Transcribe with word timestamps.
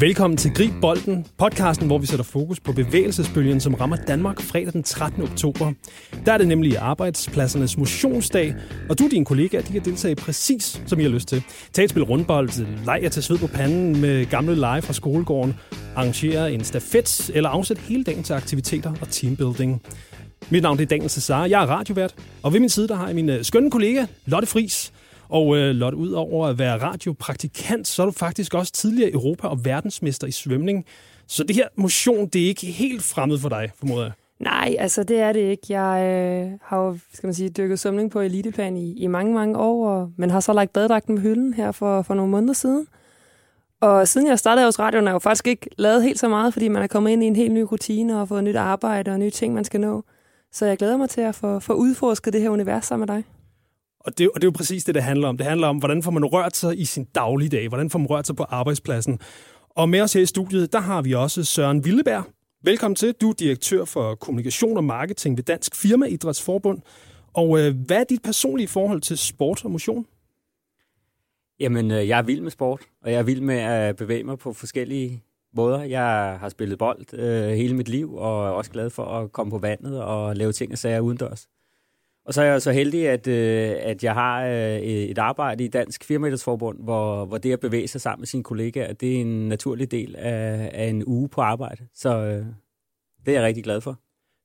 Velkommen 0.00 0.36
til 0.36 0.54
Grib 0.54 0.72
Bolden, 0.80 1.26
podcasten, 1.38 1.86
hvor 1.86 1.98
vi 1.98 2.06
sætter 2.06 2.24
fokus 2.24 2.60
på 2.60 2.72
bevægelsesbølgen, 2.72 3.60
som 3.60 3.74
rammer 3.74 3.96
Danmark 3.96 4.40
fredag 4.40 4.72
den 4.72 4.82
13. 4.82 5.22
oktober. 5.22 5.72
Der 6.26 6.32
er 6.32 6.38
det 6.38 6.48
nemlig 6.48 6.78
arbejdspladsernes 6.78 7.78
motionsdag, 7.78 8.54
og 8.88 8.98
du 8.98 9.04
og 9.04 9.10
dine 9.10 9.24
kollegaer 9.24 9.62
de 9.62 9.72
kan 9.72 9.84
deltage 9.84 10.16
præcis, 10.16 10.82
som 10.86 11.00
I 11.00 11.02
har 11.02 11.10
lyst 11.10 11.28
til. 11.28 11.42
Tag 11.72 11.84
et 11.84 11.90
spil 11.90 12.02
rundbold, 12.02 12.50
leg 12.84 13.00
jer 13.02 13.08
til 13.08 13.22
sved 13.22 13.38
på 13.38 13.46
panden 13.46 14.00
med 14.00 14.26
gamle 14.26 14.54
lege 14.54 14.82
fra 14.82 14.92
skolegården, 14.92 15.54
arrangere 15.96 16.52
en 16.52 16.64
stafet 16.64 17.30
eller 17.34 17.50
afsæt 17.50 17.78
hele 17.78 18.04
dagen 18.04 18.22
til 18.22 18.32
aktiviteter 18.32 18.92
og 19.00 19.08
teambuilding. 19.08 19.82
Mit 20.50 20.62
navn 20.62 20.80
er 20.80 20.84
Daniel 20.84 21.10
Cesar, 21.10 21.46
jeg 21.46 21.62
er 21.62 21.66
radiovært, 21.66 22.14
og 22.42 22.52
ved 22.52 22.60
min 22.60 22.68
side 22.68 22.88
der 22.88 22.94
har 22.94 23.06
jeg 23.06 23.14
min 23.14 23.28
øh, 23.28 23.44
skønne 23.44 23.70
kollega 23.70 24.06
Lotte 24.26 24.48
Fris. 24.48 24.92
Og 25.28 25.56
øh, 25.56 25.74
Lotte, 25.74 25.98
ud 25.98 26.10
over 26.10 26.46
at 26.46 26.58
være 26.58 26.78
radiopraktikant, 26.78 27.86
så 27.86 28.02
er 28.02 28.06
du 28.06 28.12
faktisk 28.12 28.54
også 28.54 28.72
tidligere 28.72 29.12
Europa- 29.12 29.48
og 29.48 29.64
verdensmester 29.64 30.26
i 30.26 30.30
svømning. 30.30 30.84
Så 31.26 31.44
det 31.44 31.56
her 31.56 31.68
motion, 31.76 32.26
det 32.26 32.42
er 32.42 32.46
ikke 32.46 32.66
helt 32.66 33.02
fremmed 33.02 33.38
for 33.38 33.48
dig, 33.48 33.70
formoder 33.78 34.02
jeg. 34.02 34.12
Nej, 34.40 34.76
altså 34.78 35.02
det 35.02 35.20
er 35.20 35.32
det 35.32 35.40
ikke. 35.40 35.66
Jeg 35.68 36.04
øh, 36.04 36.58
har 36.62 36.78
jo, 36.78 36.98
skal 37.12 37.26
man 37.26 37.34
sige, 37.34 37.48
dykket 37.48 37.78
svømning 37.78 38.10
på 38.10 38.20
eliteplan 38.20 38.76
i, 38.76 38.92
i 38.92 39.06
mange, 39.06 39.34
mange 39.34 39.58
år, 39.58 39.88
og, 39.88 40.12
men 40.16 40.30
har 40.30 40.40
så 40.40 40.52
lagt 40.52 40.72
badedragten 40.72 41.16
på 41.16 41.22
hylden 41.22 41.54
her 41.54 41.72
for, 41.72 42.02
for 42.02 42.14
nogle 42.14 42.30
måneder 42.30 42.52
siden. 42.52 42.86
Og 43.80 44.08
siden 44.08 44.26
jeg 44.26 44.38
startede 44.38 44.66
hos 44.66 44.78
radioen, 44.78 45.06
har 45.06 45.10
jeg 45.10 45.14
jo 45.14 45.18
faktisk 45.18 45.46
ikke 45.46 45.68
lavet 45.78 46.02
helt 46.02 46.18
så 46.18 46.28
meget, 46.28 46.52
fordi 46.52 46.68
man 46.68 46.82
er 46.82 46.86
kommet 46.86 47.10
ind 47.10 47.24
i 47.24 47.26
en 47.26 47.36
helt 47.36 47.52
ny 47.52 47.60
rutine 47.72 48.20
og 48.20 48.28
fået 48.28 48.44
nyt 48.44 48.56
arbejde 48.56 49.10
og 49.10 49.18
nye 49.18 49.30
ting, 49.30 49.54
man 49.54 49.64
skal 49.64 49.80
nå. 49.80 50.04
Så 50.52 50.66
jeg 50.66 50.78
glæder 50.78 50.96
mig 50.96 51.10
til 51.10 51.20
at 51.20 51.34
få, 51.34 51.60
få 51.60 51.72
udforsket 51.72 52.32
det 52.32 52.40
her 52.40 52.50
univers 52.50 52.84
sammen 52.84 53.06
med 53.06 53.16
dig. 53.16 53.24
Og 54.08 54.18
det, 54.18 54.28
og 54.28 54.34
det 54.34 54.44
er 54.44 54.46
jo 54.46 54.56
præcis 54.56 54.84
det, 54.84 54.94
det 54.94 55.02
handler 55.02 55.28
om. 55.28 55.36
Det 55.36 55.46
handler 55.46 55.66
om, 55.68 55.78
hvordan 55.78 56.02
får 56.02 56.10
man 56.10 56.24
rørt 56.24 56.56
sig 56.56 56.80
i 56.80 56.84
sin 56.84 57.04
dagligdag? 57.04 57.68
Hvordan 57.68 57.90
får 57.90 57.98
man 57.98 58.06
rørt 58.06 58.26
sig 58.26 58.36
på 58.36 58.42
arbejdspladsen? 58.42 59.18
Og 59.70 59.88
med 59.88 60.00
os 60.00 60.12
her 60.12 60.20
i 60.20 60.26
studiet, 60.26 60.72
der 60.72 60.80
har 60.80 61.02
vi 61.02 61.14
også 61.14 61.44
Søren 61.44 61.84
Villeberg. 61.84 62.24
Velkommen 62.64 62.96
til. 62.96 63.12
Du 63.12 63.30
er 63.30 63.34
direktør 63.34 63.84
for 63.84 64.14
kommunikation 64.14 64.76
og 64.76 64.84
marketing 64.84 65.36
ved 65.36 65.44
Dansk 65.44 65.76
Firma 65.76 66.06
Idrætsforbund. 66.06 66.78
Og 67.34 67.60
øh, 67.60 67.74
hvad 67.86 67.96
er 67.96 68.04
dit 68.04 68.22
personlige 68.22 68.68
forhold 68.68 69.00
til 69.00 69.18
sport 69.18 69.64
og 69.64 69.70
motion? 69.70 70.06
Jamen, 71.60 71.90
øh, 71.90 72.08
jeg 72.08 72.18
er 72.18 72.22
vild 72.22 72.40
med 72.40 72.50
sport, 72.50 72.80
og 73.02 73.12
jeg 73.12 73.18
er 73.18 73.22
vild 73.22 73.40
med 73.40 73.56
at 73.56 73.96
bevæge 73.96 74.24
mig 74.24 74.38
på 74.38 74.52
forskellige 74.52 75.22
måder. 75.56 75.82
Jeg 75.82 76.36
har 76.40 76.48
spillet 76.48 76.78
bold 76.78 77.14
øh, 77.14 77.48
hele 77.48 77.76
mit 77.76 77.88
liv, 77.88 78.14
og 78.14 78.46
er 78.46 78.50
også 78.50 78.70
glad 78.70 78.90
for 78.90 79.04
at 79.04 79.32
komme 79.32 79.50
på 79.50 79.58
vandet 79.58 80.02
og 80.02 80.36
lave 80.36 80.52
ting 80.52 80.72
og 80.72 80.78
sager 80.78 81.00
udendørs. 81.00 81.48
Og 82.28 82.34
så 82.34 82.42
er 82.42 82.46
jeg 82.46 82.62
så 82.62 82.72
heldig, 82.72 83.08
at, 83.08 83.26
øh, 83.26 83.74
at 83.78 84.04
jeg 84.04 84.14
har 84.14 84.44
øh, 84.44 84.80
et 84.80 85.18
arbejde 85.18 85.64
i 85.64 85.68
Dansk 85.68 86.04
Firmaidrætsforbund, 86.04 86.78
hvor, 86.82 87.24
hvor 87.24 87.38
det 87.38 87.52
at 87.52 87.60
bevæge 87.60 87.88
sig 87.88 88.00
sammen 88.00 88.20
med 88.20 88.26
sine 88.26 88.42
kollegaer, 88.42 88.92
det 88.92 89.16
er 89.16 89.20
en 89.20 89.48
naturlig 89.48 89.90
del 89.90 90.16
af, 90.18 90.70
af 90.74 90.86
en 90.86 91.04
uge 91.06 91.28
på 91.28 91.40
arbejde. 91.40 91.86
Så 91.94 92.18
øh, 92.18 92.46
det 93.26 93.28
er 93.28 93.32
jeg 93.32 93.42
rigtig 93.42 93.64
glad 93.64 93.80
for. 93.80 94.00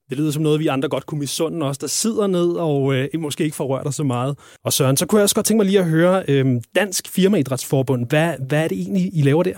Det 0.09 0.17
lyder 0.17 0.31
som 0.31 0.44
noget, 0.44 0.59
vi 0.59 0.67
andre 0.67 0.90
godt 0.90 1.06
kunne 1.06 1.20
misunde 1.20 1.66
os, 1.66 1.78
der 1.78 1.88
sidder 1.88 2.28
ned 2.28 2.52
og 2.52 2.95
øh, 2.95 3.09
måske 3.20 3.44
ikke 3.44 3.56
får 3.56 3.66
rørt 3.66 3.86
dig 3.86 3.94
så 3.94 4.03
meget. 4.03 4.40
Og 4.64 4.73
Søren, 4.73 4.97
så 4.97 5.06
kunne 5.06 5.20
jeg 5.20 5.23
også 5.23 5.36
godt 5.36 5.45
tænke 5.45 5.58
mig 5.58 5.66
lige 5.66 5.80
at 5.80 5.90
høre, 5.90 6.23
øh, 6.28 6.62
Dansk 6.75 7.08
Firmaidrætsforbund, 7.08 8.09
hvad, 8.09 8.34
hvad 8.47 8.64
er 8.64 8.68
det 8.68 8.80
egentlig, 8.80 9.09
I 9.14 9.22
laver 9.22 9.44
der? 9.44 9.58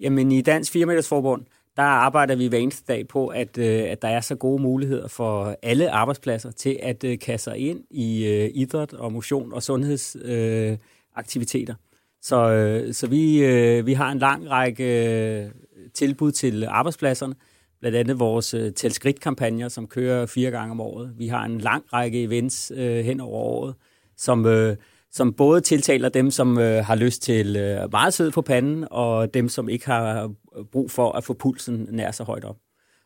Jamen 0.00 0.32
i 0.32 0.40
Dansk 0.40 0.72
Firmaidrætsforbund, 0.72 1.42
der 1.76 1.82
arbejder 1.82 2.36
vi 2.36 2.46
hver 2.46 2.58
eneste 2.58 2.84
dag 2.88 3.08
på, 3.08 3.26
at, 3.26 3.58
øh, 3.58 3.90
at 3.90 4.02
der 4.02 4.08
er 4.08 4.20
så 4.20 4.34
gode 4.34 4.62
muligheder 4.62 5.08
for 5.08 5.56
alle 5.62 5.90
arbejdspladser 5.90 6.50
til 6.50 6.78
at 6.82 7.04
øh, 7.04 7.18
kaste 7.18 7.44
sig 7.44 7.58
ind 7.58 7.80
i 7.90 8.26
øh, 8.26 8.50
idræt 8.54 8.92
og 8.92 9.12
motion 9.12 9.52
og 9.52 9.62
sundhedsaktiviteter. 9.62 11.74
Øh, 11.74 11.78
så 12.22 12.50
øh, 12.50 12.94
så 12.94 13.06
vi, 13.06 13.44
øh, 13.44 13.86
vi 13.86 13.92
har 13.92 14.12
en 14.12 14.18
lang 14.18 14.50
række 14.50 15.44
øh, 15.44 15.50
tilbud 15.94 16.32
til 16.32 16.64
arbejdspladserne, 16.64 17.34
blandt 17.80 17.96
andet 17.96 18.18
vores 18.18 18.54
øh, 18.54 18.72
Telskridt-kampagner, 18.72 19.68
som 19.68 19.86
kører 19.86 20.26
fire 20.26 20.50
gange 20.50 20.70
om 20.70 20.80
året. 20.80 21.12
Vi 21.16 21.28
har 21.28 21.44
en 21.44 21.58
lang 21.58 21.84
række 21.92 22.22
events 22.22 22.72
øh, 22.76 23.04
hen 23.04 23.20
over 23.20 23.38
året, 23.38 23.74
som... 24.16 24.46
Øh, 24.46 24.76
som 25.16 25.32
både 25.32 25.60
tiltaler 25.60 26.08
dem, 26.08 26.30
som 26.30 26.58
øh, 26.58 26.84
har 26.84 26.94
lyst 26.94 27.22
til 27.22 27.56
øh, 27.56 27.92
meget 27.92 28.14
sød 28.14 28.30
på 28.30 28.42
panden, 28.42 28.86
og 28.90 29.34
dem, 29.34 29.48
som 29.48 29.68
ikke 29.68 29.86
har 29.86 30.32
brug 30.72 30.90
for 30.90 31.12
at 31.12 31.24
få 31.24 31.34
pulsen 31.34 31.88
nær 31.90 32.10
så 32.10 32.24
højt 32.24 32.44
op. 32.44 32.56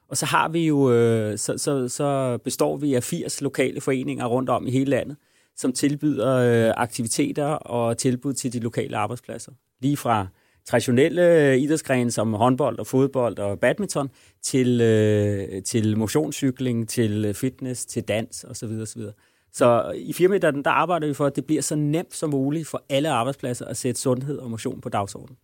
Og 0.08 0.16
så 0.16 0.26
har 0.26 0.48
vi 0.48 0.66
jo, 0.66 0.92
øh, 0.92 1.38
så, 1.38 1.58
så, 1.58 1.88
så 1.88 2.38
består 2.44 2.76
vi 2.76 2.94
af 2.94 3.02
80 3.02 3.40
lokale 3.40 3.80
foreninger 3.80 4.26
rundt 4.26 4.50
om 4.50 4.66
i 4.66 4.70
hele 4.70 4.90
landet, 4.90 5.16
som 5.56 5.72
tilbyder 5.72 6.36
øh, 6.36 6.74
aktiviteter 6.76 7.46
og 7.46 7.98
tilbud 7.98 8.32
til 8.32 8.52
de 8.52 8.58
lokale 8.58 8.96
arbejdspladser. 8.96 9.52
Lige 9.80 9.96
fra 9.96 10.26
traditionelle 10.66 11.50
øh, 11.50 11.56
idrætsgrene 11.56 12.10
som 12.10 12.34
håndbold 12.34 12.78
og 12.78 12.86
fodbold 12.86 13.38
og 13.38 13.60
badminton, 13.60 14.10
til, 14.42 14.80
øh, 14.80 15.62
til 15.62 15.98
motionscykling, 15.98 16.88
til 16.88 17.34
fitness, 17.34 17.86
til 17.86 18.02
dans 18.02 18.44
osv. 18.44 18.70
osv. 18.82 19.02
Så 19.52 19.92
i 19.96 20.12
firmaet 20.12 20.42
der, 20.42 20.50
der 20.50 20.70
arbejder 20.70 21.06
vi 21.06 21.14
for, 21.14 21.26
at 21.26 21.36
det 21.36 21.44
bliver 21.44 21.62
så 21.62 21.76
nemt 21.76 22.14
som 22.14 22.30
muligt 22.30 22.68
for 22.68 22.82
alle 22.88 23.10
arbejdspladser 23.10 23.64
at 23.66 23.76
sætte 23.76 24.00
sundhed 24.00 24.38
og 24.38 24.50
motion 24.50 24.80
på 24.80 24.88
dagsordenen. 24.88 25.36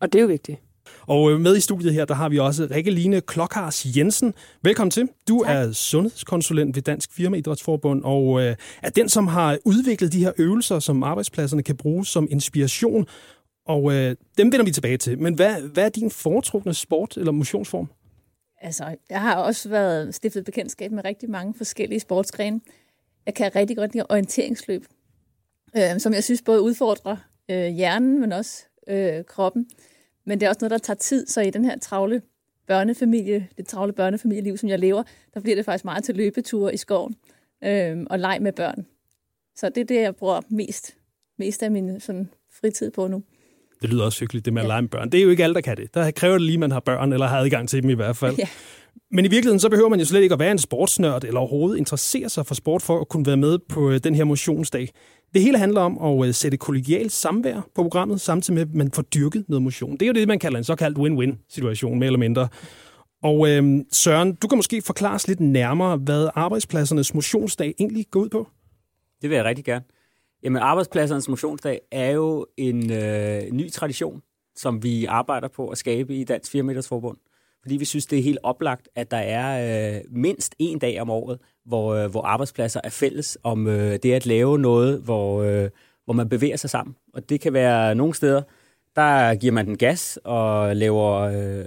Og 0.00 0.12
det 0.12 0.18
er 0.18 0.22
jo 0.22 0.28
vigtigt. 0.28 0.60
Og 1.06 1.32
øh, 1.32 1.40
med 1.40 1.56
i 1.56 1.60
studiet 1.60 1.94
her, 1.94 2.04
der 2.04 2.14
har 2.14 2.28
vi 2.28 2.38
også 2.38 2.68
Rikke 2.70 2.90
Line 2.90 3.20
Klokhars 3.20 3.86
Jensen. 3.96 4.34
Velkommen 4.62 4.90
til. 4.90 5.08
Du 5.28 5.42
tak. 5.46 5.56
er 5.56 5.72
sundhedskonsulent 5.72 6.76
ved 6.76 6.82
Dansk 6.82 7.12
Firma 7.12 7.36
Idrætsforbund, 7.36 8.02
og 8.04 8.42
øh, 8.42 8.56
er 8.82 8.90
den, 8.90 9.08
som 9.08 9.26
har 9.26 9.58
udviklet 9.64 10.12
de 10.12 10.24
her 10.24 10.32
øvelser, 10.38 10.78
som 10.78 11.02
arbejdspladserne 11.02 11.62
kan 11.62 11.76
bruge 11.76 12.06
som 12.06 12.28
inspiration. 12.30 13.06
Og 13.66 13.92
øh, 13.92 14.16
dem 14.38 14.52
vender 14.52 14.64
vi 14.64 14.70
tilbage 14.70 14.96
til. 14.96 15.18
Men 15.18 15.34
hvad, 15.34 15.62
hvad 15.62 15.84
er 15.84 15.88
din 15.88 16.10
foretrukne 16.10 16.74
sport 16.74 17.16
eller 17.16 17.32
motionsform? 17.32 17.88
Altså, 18.60 18.96
jeg 19.10 19.20
har 19.20 19.34
også 19.34 19.68
været 19.68 20.14
stiftet 20.14 20.44
bekendtskab 20.44 20.92
med 20.92 21.04
rigtig 21.04 21.30
mange 21.30 21.54
forskellige 21.54 22.00
sportsgrene. 22.00 22.60
Jeg 23.26 23.34
kan 23.34 23.56
rigtig 23.56 23.76
godt 23.76 23.92
lide 23.92 24.06
orienteringsløb, 24.08 24.84
øh, 25.76 25.98
som 25.98 26.14
jeg 26.14 26.24
synes 26.24 26.42
både 26.42 26.62
udfordrer 26.62 27.16
øh, 27.50 27.66
hjernen, 27.66 28.20
men 28.20 28.32
også 28.32 28.64
øh, 28.88 29.24
kroppen. 29.24 29.66
Men 30.24 30.40
det 30.40 30.46
er 30.46 30.50
også 30.50 30.58
noget, 30.60 30.70
der 30.70 30.78
tager 30.78 30.96
tid, 30.96 31.26
så 31.26 31.40
i 31.40 31.50
den 31.50 31.64
her 31.64 31.78
travle 31.78 32.22
børnefamilie, 32.66 33.48
det 33.56 33.66
travle 33.66 33.92
børnefamilieliv, 33.92 34.56
som 34.56 34.68
jeg 34.68 34.78
lever, 34.78 35.02
der 35.34 35.40
bliver 35.40 35.56
det 35.56 35.64
faktisk 35.64 35.84
meget 35.84 36.04
til 36.04 36.14
løbeture 36.14 36.74
i 36.74 36.76
skoven 36.76 37.14
øh, 37.64 37.96
og 38.10 38.18
leg 38.18 38.38
med 38.40 38.52
børn. 38.52 38.86
Så 39.56 39.68
det 39.68 39.80
er 39.80 39.84
det, 39.84 40.00
jeg 40.00 40.16
bruger 40.16 40.40
mest, 40.50 40.96
mest 41.38 41.62
af 41.62 41.70
min 41.70 42.00
sådan, 42.00 42.30
fritid 42.60 42.90
på 42.90 43.06
nu. 43.06 43.22
Det 43.82 43.90
lyder 43.90 44.04
også 44.04 44.20
hyggeligt, 44.20 44.44
det 44.44 44.52
med 44.52 44.62
at 44.62 44.64
ja. 44.64 44.68
lege 44.68 44.82
med 44.82 44.88
børn. 44.88 45.10
Det 45.10 45.18
er 45.18 45.22
jo 45.22 45.30
ikke 45.30 45.44
alle, 45.44 45.54
der 45.54 45.60
kan 45.60 45.76
det. 45.76 45.94
Der 45.94 46.10
kræver 46.10 46.34
det 46.34 46.42
lige, 46.42 46.54
at 46.54 46.60
man 46.60 46.70
har 46.70 46.80
børn, 46.80 47.12
eller 47.12 47.26
har 47.26 47.38
adgang 47.38 47.68
til 47.68 47.82
dem 47.82 47.90
i 47.90 47.94
hvert 47.94 48.16
fald. 48.16 48.36
Ja. 48.38 48.48
Men 49.10 49.24
i 49.24 49.28
virkeligheden, 49.28 49.60
så 49.60 49.68
behøver 49.68 49.88
man 49.88 49.98
jo 49.98 50.04
slet 50.04 50.22
ikke 50.22 50.32
at 50.32 50.38
være 50.38 50.50
en 50.50 50.58
sportsnørd, 50.58 51.24
eller 51.24 51.40
overhovedet 51.40 51.78
interessere 51.78 52.28
sig 52.28 52.46
for 52.46 52.54
sport, 52.54 52.82
for 52.82 53.00
at 53.00 53.08
kunne 53.08 53.26
være 53.26 53.36
med 53.36 53.58
på 53.68 53.90
øh, 53.90 54.00
den 54.04 54.14
her 54.14 54.24
motionsdag. 54.24 54.88
Det 55.34 55.42
hele 55.42 55.58
handler 55.58 55.80
om 55.80 55.98
at 56.02 56.28
øh, 56.28 56.34
sætte 56.34 56.56
kollegialt 56.56 57.12
samvær 57.12 57.60
på 57.74 57.82
programmet, 57.82 58.20
samtidig 58.20 58.54
med, 58.54 58.62
at 58.62 58.74
man 58.74 58.90
får 58.90 59.02
dyrket 59.02 59.44
noget 59.48 59.62
motion. 59.62 59.92
Det 59.92 60.02
er 60.02 60.06
jo 60.06 60.12
det, 60.12 60.28
man 60.28 60.38
kalder 60.38 60.58
en 60.58 60.64
såkaldt 60.64 60.98
win-win-situation, 60.98 61.98
mere 61.98 62.06
eller 62.06 62.18
mindre. 62.18 62.48
Og 63.22 63.48
øh, 63.50 63.84
Søren, 63.92 64.34
du 64.34 64.48
kan 64.48 64.58
måske 64.58 64.82
forklare 64.82 65.14
os 65.14 65.28
lidt 65.28 65.40
nærmere, 65.40 65.96
hvad 65.96 66.28
arbejdspladsernes 66.34 67.14
motionsdag 67.14 67.74
egentlig 67.80 68.06
går 68.10 68.20
ud 68.20 68.28
på? 68.28 68.48
Det 69.22 69.30
vil 69.30 69.36
jeg 69.36 69.44
rigtig 69.44 69.64
gerne. 69.64 69.84
Jamen, 70.42 70.62
arbejdspladsernes 70.62 71.28
motionsdag 71.28 71.80
er 71.92 72.10
jo 72.10 72.46
en 72.56 72.92
øh, 72.92 73.42
ny 73.52 73.70
tradition, 73.70 74.22
som 74.56 74.82
vi 74.82 75.04
arbejder 75.04 75.48
på 75.48 75.68
at 75.68 75.78
skabe 75.78 76.14
i 76.14 76.24
Dansk 76.24 76.52
4 76.52 76.82
Forbund 76.82 77.16
fordi 77.66 77.76
vi 77.76 77.84
synes, 77.84 78.06
det 78.06 78.18
er 78.18 78.22
helt 78.22 78.38
oplagt, 78.42 78.88
at 78.94 79.10
der 79.10 79.16
er 79.16 79.96
øh, 79.96 80.00
mindst 80.10 80.54
en 80.58 80.78
dag 80.78 81.00
om 81.00 81.10
året, 81.10 81.38
hvor, 81.64 81.94
øh, 81.94 82.10
hvor 82.10 82.22
arbejdspladser 82.22 82.80
er 82.84 82.90
fælles 82.90 83.38
om 83.42 83.66
øh, 83.66 83.98
det 84.02 84.12
at 84.12 84.26
lave 84.26 84.58
noget, 84.58 85.00
hvor, 85.00 85.42
øh, 85.42 85.70
hvor 86.04 86.14
man 86.14 86.28
bevæger 86.28 86.56
sig 86.56 86.70
sammen. 86.70 86.96
Og 87.14 87.28
det 87.28 87.40
kan 87.40 87.52
være 87.52 87.94
nogle 87.94 88.14
steder, 88.14 88.42
der 88.96 89.34
giver 89.34 89.52
man 89.52 89.66
den 89.66 89.76
gas 89.76 90.18
og 90.24 90.76
laver 90.76 91.12
øh, 91.14 91.64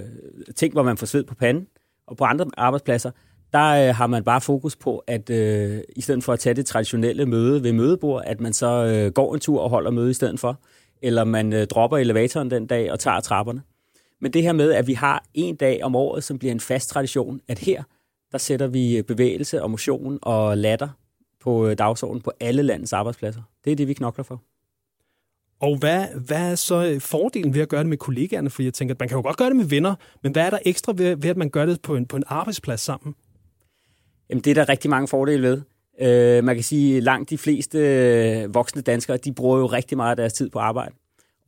ting, 0.56 0.74
hvor 0.74 0.83
man 0.83 0.97
får 0.97 1.06
sved 1.06 1.24
på 1.24 1.35
panden. 1.35 1.68
Og 2.07 2.18
på 2.18 2.24
andre 2.24 2.45
arbejdspladser, 2.57 3.12
der 3.53 3.88
øh, 3.88 3.95
har 3.95 4.07
man 4.07 4.24
bare 4.24 4.41
fokus 4.41 4.75
på, 4.75 5.03
at 5.07 5.29
øh, 5.29 5.81
i 5.95 6.01
stedet 6.01 6.24
for 6.24 6.33
at 6.33 6.39
tage 6.39 6.53
det 6.53 6.65
traditionelle 6.65 7.25
møde 7.25 7.63
ved 7.63 7.74
mødebord, 7.74 8.24
at 8.25 8.39
man 8.39 8.53
så 8.53 8.85
øh, 8.85 9.12
går 9.12 9.33
en 9.33 9.39
tur 9.39 9.62
og 9.62 9.69
holder 9.69 9.91
møde 9.91 10.09
i 10.09 10.13
stedet 10.13 10.39
for. 10.39 10.62
Eller 11.01 11.24
man 11.24 11.53
øh, 11.53 11.68
dropper 11.68 11.97
elevatoren 11.97 12.51
den 12.51 12.68
dag 12.68 12.91
og 12.91 13.00
tager 13.00 13.19
trapperne. 13.19 13.62
Men 14.21 14.33
det 14.33 14.44
her 14.44 14.54
med, 14.54 14.71
at 14.74 14.88
vi 14.88 14.94
har 14.94 15.24
en 15.33 15.56
dag 15.56 15.83
om 15.83 15.95
året, 15.95 16.24
som 16.24 16.39
bliver 16.39 16.51
en 16.51 16.60
fast 16.60 16.89
tradition, 16.89 17.42
at 17.48 17.60
her, 17.60 17.83
der 18.31 18.38
sætter 18.38 18.68
vi 18.68 19.01
bevægelse 19.01 19.63
og 19.63 19.71
motion 19.71 20.19
og 20.21 20.57
latter 20.57 20.89
på 21.39 21.68
øh, 21.68 21.77
dagsordenen 21.77 22.21
på 22.21 22.31
alle 22.39 22.63
landets 22.63 22.94
arbejdspladser. 22.94 23.42
Det 23.66 23.71
er 23.71 23.75
det, 23.75 23.88
vi 23.88 23.94
knokler 23.94 24.24
for. 24.24 24.42
Og 25.62 25.77
hvad, 25.77 26.07
hvad 26.25 26.51
er 26.51 26.56
så 26.56 26.98
fordelen 27.00 27.54
ved 27.54 27.62
at 27.62 27.69
gøre 27.69 27.80
det 27.80 27.89
med 27.89 27.98
kollegaerne? 27.98 28.50
For 28.50 28.63
jeg 28.63 28.74
tænker, 28.74 28.95
at 28.95 29.00
man 29.00 29.10
kan 29.10 29.18
jo 29.18 29.21
godt 29.21 29.38
gøre 29.38 29.50
det 29.50 29.56
med 29.56 29.66
venner, 29.66 29.95
men 30.24 30.31
hvad 30.31 30.45
er 30.45 30.50
der 30.50 30.60
ekstra 30.65 30.94
ved, 30.95 31.15
ved 31.15 31.30
at 31.30 31.38
man 31.38 31.50
gør 31.50 31.65
det 31.65 31.81
på 31.81 31.95
en, 31.95 32.06
på 32.06 32.18
en 32.18 32.24
arbejdsplads 32.27 32.81
sammen? 32.81 33.15
Jamen, 34.30 34.42
det 34.42 34.51
er 34.51 34.56
der 34.56 34.69
rigtig 34.69 34.89
mange 34.89 35.07
fordele 35.07 35.44
ved. 35.44 35.62
Øh, 36.01 36.44
man 36.44 36.56
kan 36.56 36.63
sige, 36.63 36.98
at 36.98 37.04
langt 37.04 37.30
de 37.30 37.38
fleste 37.38 37.80
øh, 37.80 38.54
voksne 38.54 38.81
danskere, 38.81 39.18
de 39.18 39.33
bruger 39.33 39.57
jo 39.60 39.65
rigtig 39.65 39.98
meget 39.98 40.10
af 40.10 40.15
deres 40.15 40.33
tid 40.33 40.50
på 40.50 40.60
arbejde. 40.60 40.95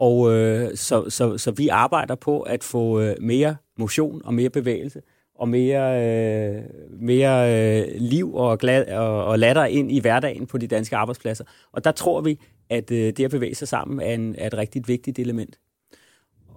Og 0.01 0.33
øh, 0.33 0.77
så, 0.77 1.09
så, 1.09 1.37
så 1.37 1.51
vi 1.51 1.67
arbejder 1.67 2.15
på 2.15 2.41
at 2.41 2.63
få 2.63 3.01
øh, 3.01 3.15
mere 3.19 3.55
motion 3.77 4.21
og 4.25 4.33
mere 4.33 4.49
bevægelse 4.49 5.01
og 5.35 5.49
mere, 5.49 6.05
øh, 6.05 6.61
mere 6.99 7.79
øh, 7.79 7.87
liv 7.97 8.35
og, 8.35 8.59
glad, 8.59 8.87
og, 8.87 9.25
og 9.25 9.39
latter 9.39 9.65
ind 9.65 9.91
i 9.91 9.99
hverdagen 9.99 10.47
på 10.47 10.57
de 10.57 10.67
danske 10.67 10.95
arbejdspladser. 10.95 11.43
Og 11.71 11.83
der 11.83 11.91
tror 11.91 12.21
vi, 12.21 12.39
at 12.69 12.91
øh, 12.91 13.13
det 13.17 13.25
at 13.25 13.31
bevæge 13.31 13.55
sig 13.55 13.67
sammen 13.67 13.99
er, 13.99 14.13
en, 14.13 14.35
er 14.37 14.47
et 14.47 14.53
rigtig 14.53 14.83
vigtigt 14.87 15.19
element. 15.19 15.59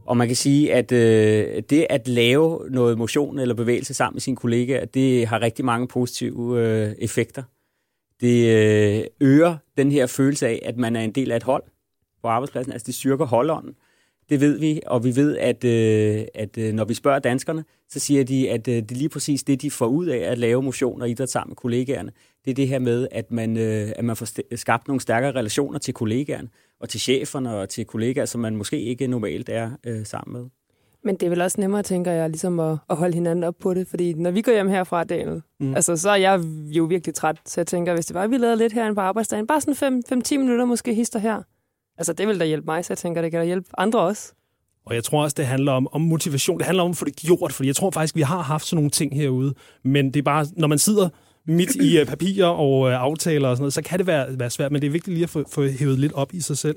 Og 0.07 0.17
man 0.17 0.27
kan 0.27 0.37
sige, 0.37 0.75
at 0.75 0.93
øh, 0.93 1.63
det 1.71 1.87
at 1.91 2.09
lave 2.09 2.71
noget 2.71 2.99
motion 2.99 3.39
eller 3.39 3.55
bevægelse 3.55 3.95
sammen 3.95 4.15
med 4.15 4.21
sine 4.21 4.37
kollegaer, 4.37 4.85
det 4.85 5.27
har 5.27 5.43
rigtig 5.43 5.65
mange 5.65 5.89
positive 5.89 6.61
øh, 6.61 6.95
effekter. 6.99 7.43
Det 8.21 8.47
øh, 8.55 9.05
øger 9.21 9.57
den 9.77 9.93
her 9.93 10.07
følelse 10.07 10.47
af, 10.49 10.63
at 10.65 10.77
man 10.77 10.97
er 10.97 11.01
en 11.01 11.13
del 11.13 11.33
af 11.33 11.37
et 11.37 11.43
hold 11.43 11.63
på 12.25 12.29
arbejdspladsen. 12.29 12.73
Altså 12.73 12.87
det 12.87 12.95
styrker 12.95 13.27
holdånden. 13.27 13.75
Det 14.29 14.41
ved 14.41 14.59
vi, 14.59 14.81
og 14.87 15.05
vi 15.05 15.17
ved, 15.17 15.39
at, 15.39 15.65
øh, 15.65 16.25
at 16.35 16.59
øh, 16.59 16.73
når 16.73 16.85
vi 16.85 16.95
spørger 16.95 17.19
danskerne, 17.19 17.65
så 17.89 18.01
siger 18.01 18.25
de, 18.25 18.51
at 18.51 18.69
øh, 18.69 18.75
det 18.75 18.91
er 18.91 18.97
lige 18.97 19.09
præcis 19.09 19.43
det, 19.43 19.63
de 19.63 19.71
får 19.71 19.87
ud 19.87 20.07
af 20.07 20.19
at 20.19 20.39
lave 20.39 20.63
motion 20.63 21.03
og 21.03 21.11
idræt 21.11 21.31
sammen 21.31 21.51
med 21.51 21.57
kollegaerne. 21.57 22.13
Det 22.45 22.51
er 22.51 22.55
det 22.55 22.69
her 22.69 22.79
med, 22.79 23.09
at 23.11 23.33
man, 23.33 23.57
øh, 23.57 23.93
at 23.97 24.05
man 24.05 24.17
får 24.17 24.57
skabt 24.57 24.89
nogle 24.89 25.01
stærkere 25.01 25.33
relationer 25.33 25.79
til 25.79 25.95
kollegaerne, 25.95 26.49
og 26.81 26.89
til 26.89 27.01
cheferne 27.01 27.57
og 27.57 27.69
til 27.69 27.85
kollegaer, 27.85 28.25
som 28.25 28.41
man 28.41 28.57
måske 28.57 28.81
ikke 28.81 29.07
normalt 29.07 29.49
er 29.49 29.71
øh, 29.87 30.07
sammen 30.07 30.41
med. 30.41 30.51
Men 31.05 31.17
det 31.17 31.27
er 31.27 31.31
vel 31.31 31.41
også 31.41 31.61
nemmere, 31.61 31.83
tænker 31.83 32.13
jeg, 32.13 32.29
ligesom 32.31 32.61
at, 32.61 32.79
at 32.91 32.97
holde 32.97 33.15
hinanden 33.15 33.45
op 33.45 33.55
på 33.61 33.75
det. 33.75 33.89
Fordi 33.89 34.13
når 34.15 34.31
vi 34.31 34.43
går 34.43 34.53
hjem 34.53 34.69
herfra, 34.69 35.05
Daniel, 35.05 35.43
mm. 35.61 35.75
altså, 35.75 35.97
så 35.97 36.11
er 36.11 36.17
jeg 36.17 36.41
jo 36.67 36.85
virkelig 36.85 37.15
træt. 37.15 37.37
Så 37.47 37.61
jeg 37.61 37.67
tænker, 37.67 37.95
hvis 37.95 38.07
det 38.07 38.15
var, 38.15 38.23
at 38.23 38.31
vi 38.31 38.37
lavede 38.37 38.57
lidt 38.57 38.73
herinde 38.73 38.95
på 38.95 39.01
arbejdsdagen, 39.01 39.47
bare 39.47 39.61
sådan 39.61 40.03
5-10 40.13 40.39
minutter 40.39 40.65
måske 40.65 40.95
hister 40.95 41.19
her, 41.19 41.43
Altså, 41.99 42.13
det 42.13 42.29
vil 42.29 42.41
da 42.41 42.45
hjælpe 42.45 42.65
mig, 42.67 42.85
så 42.85 42.93
jeg 42.93 42.99
tænker, 42.99 43.23
det 43.23 43.31
kan 43.31 43.41
da 43.41 43.47
hjælpe 43.47 43.69
andre 43.79 44.01
også. 44.01 44.33
Og 44.87 44.95
jeg 44.95 45.05
tror 45.05 45.23
også, 45.23 45.35
det 45.39 45.47
handler 45.47 45.73
om, 45.73 45.89
om 45.93 46.01
motivation. 46.01 46.59
Det 46.59 46.67
handler 46.67 46.83
om 46.83 46.91
at 46.91 46.97
få 46.97 47.05
det 47.05 47.17
gjort, 47.17 47.53
fordi 47.53 47.67
jeg 47.67 47.77
tror 47.77 47.91
faktisk, 47.91 48.17
vi 48.17 48.23
har 48.23 48.43
haft 48.43 48.67
sådan 48.67 48.77
nogle 48.77 48.91
ting 48.91 49.17
herude. 49.17 49.55
Men 49.85 50.07
det 50.07 50.17
er 50.17 50.23
bare, 50.23 50.47
når 50.57 50.69
man 50.69 50.79
sidder 50.79 51.09
midt 51.47 51.75
i 51.75 52.01
uh, 52.01 52.07
papirer 52.07 52.47
og 52.47 52.81
uh, 52.81 52.93
aftaler 52.93 53.49
og 53.49 53.57
sådan 53.57 53.63
noget, 53.63 53.73
så 53.73 53.83
kan 53.83 53.99
det 53.99 54.07
være, 54.07 54.39
være 54.39 54.51
svært, 54.51 54.73
men 54.73 54.83
det 54.83 54.87
er 54.87 54.91
vigtigt 54.91 55.15
lige 55.15 55.25
at 55.25 55.31
få, 55.31 55.45
få 55.53 55.67
hævet 55.67 55.99
lidt 55.99 56.13
op 56.13 56.35
i 56.35 56.41
sig 56.41 56.59
selv. 56.59 56.77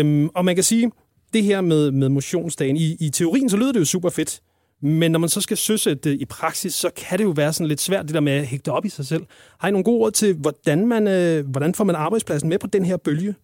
Um, 0.00 0.30
og 0.34 0.44
man 0.44 0.54
kan 0.54 0.64
sige, 0.64 0.90
det 1.32 1.44
her 1.44 1.60
med, 1.60 1.90
med 1.90 2.08
motionsdagen, 2.08 2.76
i, 2.76 2.96
i 3.00 3.10
teorien 3.10 3.48
så 3.48 3.56
lyder 3.56 3.72
det 3.72 3.80
jo 3.80 3.84
super 3.84 4.10
fedt, 4.10 4.40
men 4.82 5.12
når 5.12 5.18
man 5.18 5.28
så 5.28 5.40
skal 5.40 5.56
søsætte 5.56 6.10
det 6.10 6.20
i 6.20 6.24
praksis, 6.24 6.74
så 6.74 6.90
kan 6.96 7.18
det 7.18 7.24
jo 7.24 7.30
være 7.30 7.52
sådan 7.52 7.66
lidt 7.68 7.80
svært, 7.80 8.06
det 8.06 8.14
der 8.14 8.20
med 8.20 8.32
at 8.32 8.46
hægte 8.46 8.72
op 8.72 8.84
i 8.84 8.88
sig 8.88 9.06
selv. 9.06 9.22
Har 9.58 9.68
I 9.68 9.70
nogle 9.70 9.84
gode 9.84 9.98
råd 9.98 10.10
til, 10.10 10.34
hvordan, 10.34 10.86
man, 10.86 11.06
uh, 11.40 11.50
hvordan 11.50 11.74
får 11.74 11.84
man 11.84 11.96
arbejdspladsen 11.96 12.48
med 12.48 12.58
på 12.58 12.66
den 12.66 12.84
her 12.84 12.96
bølge? 12.96 13.34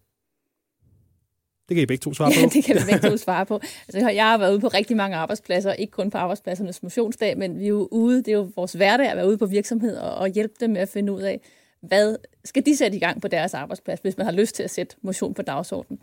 Det 1.71 1.75
kan 1.75 1.83
I 1.83 1.85
begge 1.85 2.01
to 2.01 2.13
svare 2.13 2.31
på. 2.31 2.39
Ja, 2.39 2.45
det 2.53 2.63
kan 2.63 2.75
vi 2.75 2.81
begge 2.91 3.09
to 3.09 3.17
svare 3.17 3.45
på. 3.45 3.59
Altså, 3.87 4.09
jeg 4.09 4.25
har 4.25 4.37
været 4.37 4.51
ude 4.51 4.59
på 4.59 4.67
rigtig 4.67 4.97
mange 4.97 5.17
arbejdspladser, 5.17 5.73
ikke 5.73 5.91
kun 5.91 6.09
på 6.09 6.17
arbejdspladsernes 6.17 6.83
motionsdag, 6.83 7.37
men 7.37 7.59
vi 7.59 7.63
er 7.63 7.67
jo 7.67 7.87
ude, 7.91 8.17
det 8.17 8.27
er 8.27 8.31
jo 8.31 8.51
vores 8.55 8.73
hverdag 8.73 9.07
at 9.07 9.17
være 9.17 9.27
ude 9.27 9.37
på 9.37 9.45
virksomheder 9.45 10.01
og 10.01 10.27
hjælpe 10.27 10.53
dem 10.59 10.69
med 10.69 10.81
at 10.81 10.89
finde 10.89 11.13
ud 11.13 11.21
af, 11.21 11.41
hvad 11.81 12.15
skal 12.45 12.65
de 12.65 12.77
sætte 12.77 12.97
i 12.97 12.99
gang 12.99 13.21
på 13.21 13.27
deres 13.27 13.53
arbejdsplads, 13.53 13.99
hvis 13.99 14.17
man 14.17 14.25
har 14.25 14.33
lyst 14.33 14.55
til 14.55 14.63
at 14.63 14.69
sætte 14.69 14.95
motion 15.01 15.33
på 15.33 15.41
dagsordenen. 15.41 15.99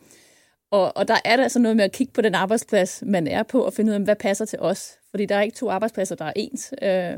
Og, 0.70 0.96
og 0.96 1.08
der 1.08 1.16
er 1.24 1.36
der 1.36 1.42
altså 1.42 1.58
noget 1.58 1.76
med 1.76 1.84
at 1.84 1.92
kigge 1.92 2.12
på 2.12 2.20
den 2.20 2.34
arbejdsplads, 2.34 3.02
man 3.06 3.26
er 3.26 3.42
på, 3.42 3.60
og 3.60 3.72
finde 3.72 3.90
ud 3.90 3.94
af, 3.94 4.00
hvad 4.00 4.16
passer 4.16 4.44
til 4.44 4.58
os. 4.58 4.98
Fordi 5.10 5.26
der 5.26 5.36
er 5.36 5.42
ikke 5.42 5.56
to 5.56 5.70
arbejdspladser, 5.70 6.14
der 6.14 6.24
er 6.24 6.32
ens. 6.36 6.74
Øh, 6.82 7.12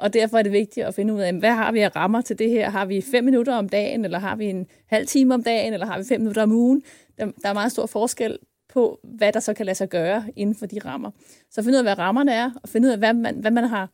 og 0.00 0.12
derfor 0.12 0.38
er 0.38 0.42
det 0.42 0.52
vigtigt 0.52 0.86
at 0.86 0.94
finde 0.94 1.14
ud 1.14 1.20
af, 1.20 1.32
hvad 1.32 1.52
har 1.52 1.72
vi 1.72 1.80
af 1.80 1.96
rammer 1.96 2.20
til 2.20 2.38
det 2.38 2.50
her? 2.50 2.70
Har 2.70 2.84
vi 2.84 3.00
fem 3.00 3.24
minutter 3.24 3.54
om 3.54 3.68
dagen, 3.68 4.04
eller 4.04 4.18
har 4.18 4.36
vi 4.36 4.46
en 4.46 4.66
halv 4.86 5.06
time 5.06 5.34
om 5.34 5.42
dagen, 5.42 5.72
eller 5.72 5.86
har 5.86 5.98
vi 5.98 6.04
fem 6.08 6.20
minutter 6.20 6.42
om 6.42 6.52
ugen? 6.52 6.82
Øhm, 7.20 7.34
der, 7.42 7.48
er 7.48 7.52
meget 7.52 7.72
stor 7.72 7.86
forskel 7.86 8.38
på, 8.68 9.00
hvad 9.02 9.32
der 9.32 9.40
så 9.40 9.54
kan 9.54 9.66
lade 9.66 9.74
sig 9.74 9.88
gøre 9.88 10.24
inden 10.36 10.54
for 10.54 10.66
de 10.66 10.78
rammer. 10.84 11.10
Så 11.50 11.62
finde 11.62 11.76
ud 11.76 11.78
af, 11.78 11.84
hvad 11.84 11.98
rammerne 11.98 12.32
er, 12.32 12.50
og 12.62 12.68
finde 12.68 12.86
ud 12.86 12.92
af, 12.92 12.98
hvad 12.98 13.14
man, 13.14 13.34
hvad 13.34 13.50
man 13.50 13.64
har 13.64 13.88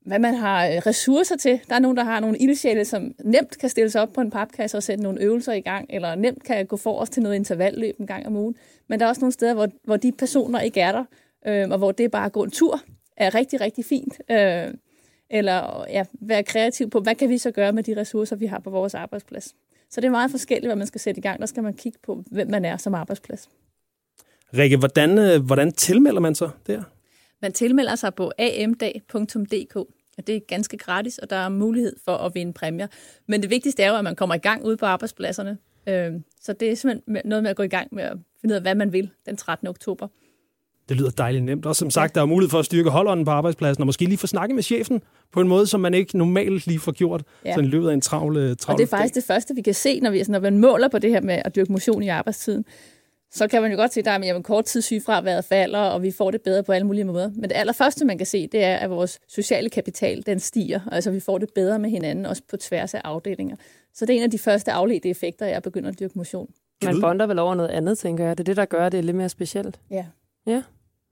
hvad 0.00 0.18
man 0.18 0.34
har 0.34 0.66
øh, 0.66 0.76
ressourcer 0.86 1.36
til. 1.36 1.60
Der 1.68 1.74
er 1.74 1.78
nogen, 1.78 1.96
der 1.96 2.04
har 2.04 2.20
nogle 2.20 2.38
ildsjæle, 2.38 2.84
som 2.84 3.14
nemt 3.24 3.58
kan 3.58 3.68
stille 3.68 3.90
sig 3.90 4.02
op 4.02 4.12
på 4.12 4.20
en 4.20 4.30
papkasse 4.30 4.76
og 4.76 4.82
sætte 4.82 5.02
nogle 5.02 5.20
øvelser 5.20 5.52
i 5.52 5.60
gang, 5.60 5.86
eller 5.90 6.14
nemt 6.14 6.44
kan 6.44 6.66
gå 6.66 6.76
for 6.76 6.98
os 6.98 7.10
til 7.10 7.22
noget 7.22 7.36
intervalløb 7.36 8.00
en 8.00 8.06
gang 8.06 8.26
om 8.26 8.36
ugen. 8.36 8.56
Men 8.88 9.00
der 9.00 9.06
er 9.06 9.08
også 9.08 9.20
nogle 9.20 9.32
steder, 9.32 9.54
hvor, 9.54 9.68
hvor 9.84 9.96
de 9.96 10.12
personer 10.12 10.60
ikke 10.60 10.80
er 10.80 10.92
der, 10.92 11.04
øh, 11.46 11.70
og 11.70 11.78
hvor 11.78 11.92
det 11.92 12.10
bare 12.10 12.26
at 12.26 12.32
gå 12.32 12.42
en 12.42 12.50
tur 12.50 12.80
er 13.16 13.34
rigtig, 13.34 13.60
rigtig 13.60 13.84
fint. 13.84 14.20
Øh, 14.30 14.74
eller 15.30 15.84
ja, 15.88 16.04
være 16.20 16.42
kreativ 16.42 16.90
på, 16.90 17.00
hvad 17.00 17.14
kan 17.14 17.28
vi 17.28 17.38
så 17.38 17.50
gøre 17.50 17.72
med 17.72 17.82
de 17.82 17.96
ressourcer, 17.96 18.36
vi 18.36 18.46
har 18.46 18.58
på 18.58 18.70
vores 18.70 18.94
arbejdsplads. 18.94 19.54
Så 19.90 20.00
det 20.00 20.06
er 20.06 20.10
meget 20.10 20.30
forskelligt, 20.30 20.66
hvad 20.66 20.76
man 20.76 20.86
skal 20.86 21.00
sætte 21.00 21.18
i 21.18 21.22
gang. 21.22 21.40
Der 21.40 21.46
skal 21.46 21.62
man 21.62 21.74
kigge 21.74 21.98
på, 22.02 22.24
hvem 22.30 22.50
man 22.50 22.64
er 22.64 22.76
som 22.76 22.94
arbejdsplads. 22.94 23.48
Rikke, 24.54 24.76
hvordan, 24.76 25.18
øh, 25.18 25.44
hvordan 25.46 25.72
tilmelder 25.72 26.20
man 26.20 26.34
sig 26.34 26.50
der? 26.66 26.82
Man 27.42 27.52
tilmelder 27.52 27.94
sig 27.94 28.14
på 28.14 28.32
amdag.dk, 28.38 29.76
og 29.76 30.26
det 30.26 30.36
er 30.36 30.40
ganske 30.40 30.76
gratis, 30.78 31.18
og 31.18 31.30
der 31.30 31.36
er 31.36 31.48
mulighed 31.48 31.96
for 32.04 32.16
at 32.16 32.34
vinde 32.34 32.52
præmier. 32.52 32.86
Men 33.26 33.42
det 33.42 33.50
vigtigste 33.50 33.82
er 33.82 33.90
jo, 33.90 33.96
at 33.96 34.04
man 34.04 34.16
kommer 34.16 34.34
i 34.34 34.38
gang 34.38 34.64
ude 34.64 34.76
på 34.76 34.86
arbejdspladserne. 34.86 35.58
Øhm, 35.86 36.24
så 36.40 36.52
det 36.52 36.70
er 36.70 36.74
simpelthen 36.76 37.28
noget 37.28 37.42
med 37.42 37.50
at 37.50 37.56
gå 37.56 37.62
i 37.62 37.68
gang 37.68 37.88
med 37.94 38.02
at 38.02 38.16
finde 38.40 38.52
ud 38.52 38.56
af, 38.56 38.62
hvad 38.62 38.74
man 38.74 38.92
vil 38.92 39.10
den 39.26 39.36
13. 39.36 39.68
oktober. 39.68 40.08
Det 40.90 40.98
lyder 40.98 41.10
dejligt 41.10 41.44
nemt. 41.44 41.66
Og 41.66 41.76
som 41.76 41.90
sagt, 41.90 42.14
der 42.14 42.20
er 42.20 42.24
mulighed 42.24 42.50
for 42.50 42.58
at 42.58 42.64
styrke 42.64 42.90
holdånden 42.90 43.24
på 43.24 43.30
arbejdspladsen, 43.30 43.82
og 43.82 43.86
måske 43.86 44.04
lige 44.04 44.18
få 44.18 44.26
snakket 44.26 44.54
med 44.54 44.62
chefen 44.62 45.02
på 45.32 45.40
en 45.40 45.48
måde, 45.48 45.66
som 45.66 45.80
man 45.80 45.94
ikke 45.94 46.18
normalt 46.18 46.66
lige 46.66 46.78
får 46.78 46.92
gjort, 46.92 47.22
ja. 47.44 47.54
så 47.54 47.60
i 47.60 47.64
løbet 47.64 47.88
af 47.88 47.94
en 47.94 48.00
travl, 48.00 48.56
travl 48.56 48.74
Og 48.74 48.78
det 48.78 48.84
er 48.84 48.96
faktisk 48.96 49.14
dag. 49.14 49.20
det 49.20 49.26
første, 49.26 49.54
vi 49.54 49.62
kan 49.62 49.74
se, 49.74 50.00
når, 50.00 50.10
vi, 50.10 50.24
når 50.28 50.40
man 50.40 50.58
måler 50.58 50.88
på 50.88 50.98
det 50.98 51.10
her 51.10 51.20
med 51.20 51.42
at 51.44 51.56
dyrke 51.56 51.72
motion 51.72 52.02
i 52.02 52.08
arbejdstiden. 52.08 52.64
Så 53.32 53.48
kan 53.48 53.62
man 53.62 53.70
jo 53.70 53.76
godt 53.76 53.92
se, 53.92 54.00
at 54.00 54.04
der 54.04 54.10
er 54.10 54.34
en 54.34 54.42
kort 54.42 54.64
tid 54.64 54.82
sygefraværet 54.82 55.44
falder, 55.44 55.78
og 55.78 56.02
vi 56.02 56.10
får 56.10 56.30
det 56.30 56.42
bedre 56.42 56.62
på 56.62 56.72
alle 56.72 56.86
mulige 56.86 57.04
måder. 57.04 57.30
Men 57.34 57.42
det 57.42 57.52
allerførste, 57.56 58.04
man 58.04 58.18
kan 58.18 58.26
se, 58.26 58.46
det 58.46 58.64
er, 58.64 58.76
at 58.76 58.90
vores 58.90 59.18
sociale 59.28 59.70
kapital, 59.70 60.22
den 60.26 60.40
stiger. 60.40 60.80
Altså, 60.92 61.10
vi 61.10 61.20
får 61.20 61.38
det 61.38 61.48
bedre 61.54 61.78
med 61.78 61.90
hinanden, 61.90 62.26
også 62.26 62.42
på 62.50 62.56
tværs 62.56 62.94
af 62.94 63.00
afdelinger. 63.04 63.56
Så 63.94 64.06
det 64.06 64.12
er 64.12 64.16
en 64.16 64.24
af 64.24 64.30
de 64.30 64.38
første 64.38 64.72
afledte 64.72 65.08
effekter, 65.08 65.46
jeg 65.46 65.62
begynder 65.62 65.90
at 65.90 66.00
dyrke 66.00 66.12
motion. 66.18 66.48
Man 66.84 67.00
bonder 67.00 67.26
vel 67.26 67.38
over 67.38 67.54
noget 67.54 67.70
andet, 67.70 67.98
tænker 67.98 68.24
jeg. 68.24 68.38
Det 68.38 68.42
er 68.42 68.44
det, 68.44 68.56
der 68.56 68.64
gør, 68.64 68.86
at 68.86 68.92
det 68.92 68.98
er 68.98 69.02
lidt 69.02 69.16
mere 69.16 69.28
specielt. 69.28 69.80
Ja. 69.90 70.06
Ja. 70.46 70.62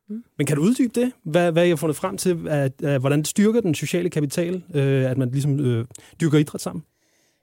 Mm. 0.09 0.25
Men 0.39 0.47
kan 0.47 0.57
du 0.57 0.63
uddybe 0.63 1.01
det? 1.01 1.13
Hvad, 1.23 1.53
hvad 1.53 1.67
I 1.67 1.69
har 1.69 1.77
fundet 1.77 1.97
frem 1.97 2.17
til? 2.17 2.49
At, 2.49 2.83
at, 2.83 3.01
hvordan 3.01 3.25
styrker 3.25 3.61
den 3.61 3.75
sociale 3.75 4.11
kapital, 4.11 4.63
øh, 4.75 5.11
at 5.11 5.19
man 5.19 5.31
ligesom 5.31 5.61
øh, 5.61 5.87
dyrker 6.21 6.39
idræt 6.39 6.61
sammen? 6.61 6.85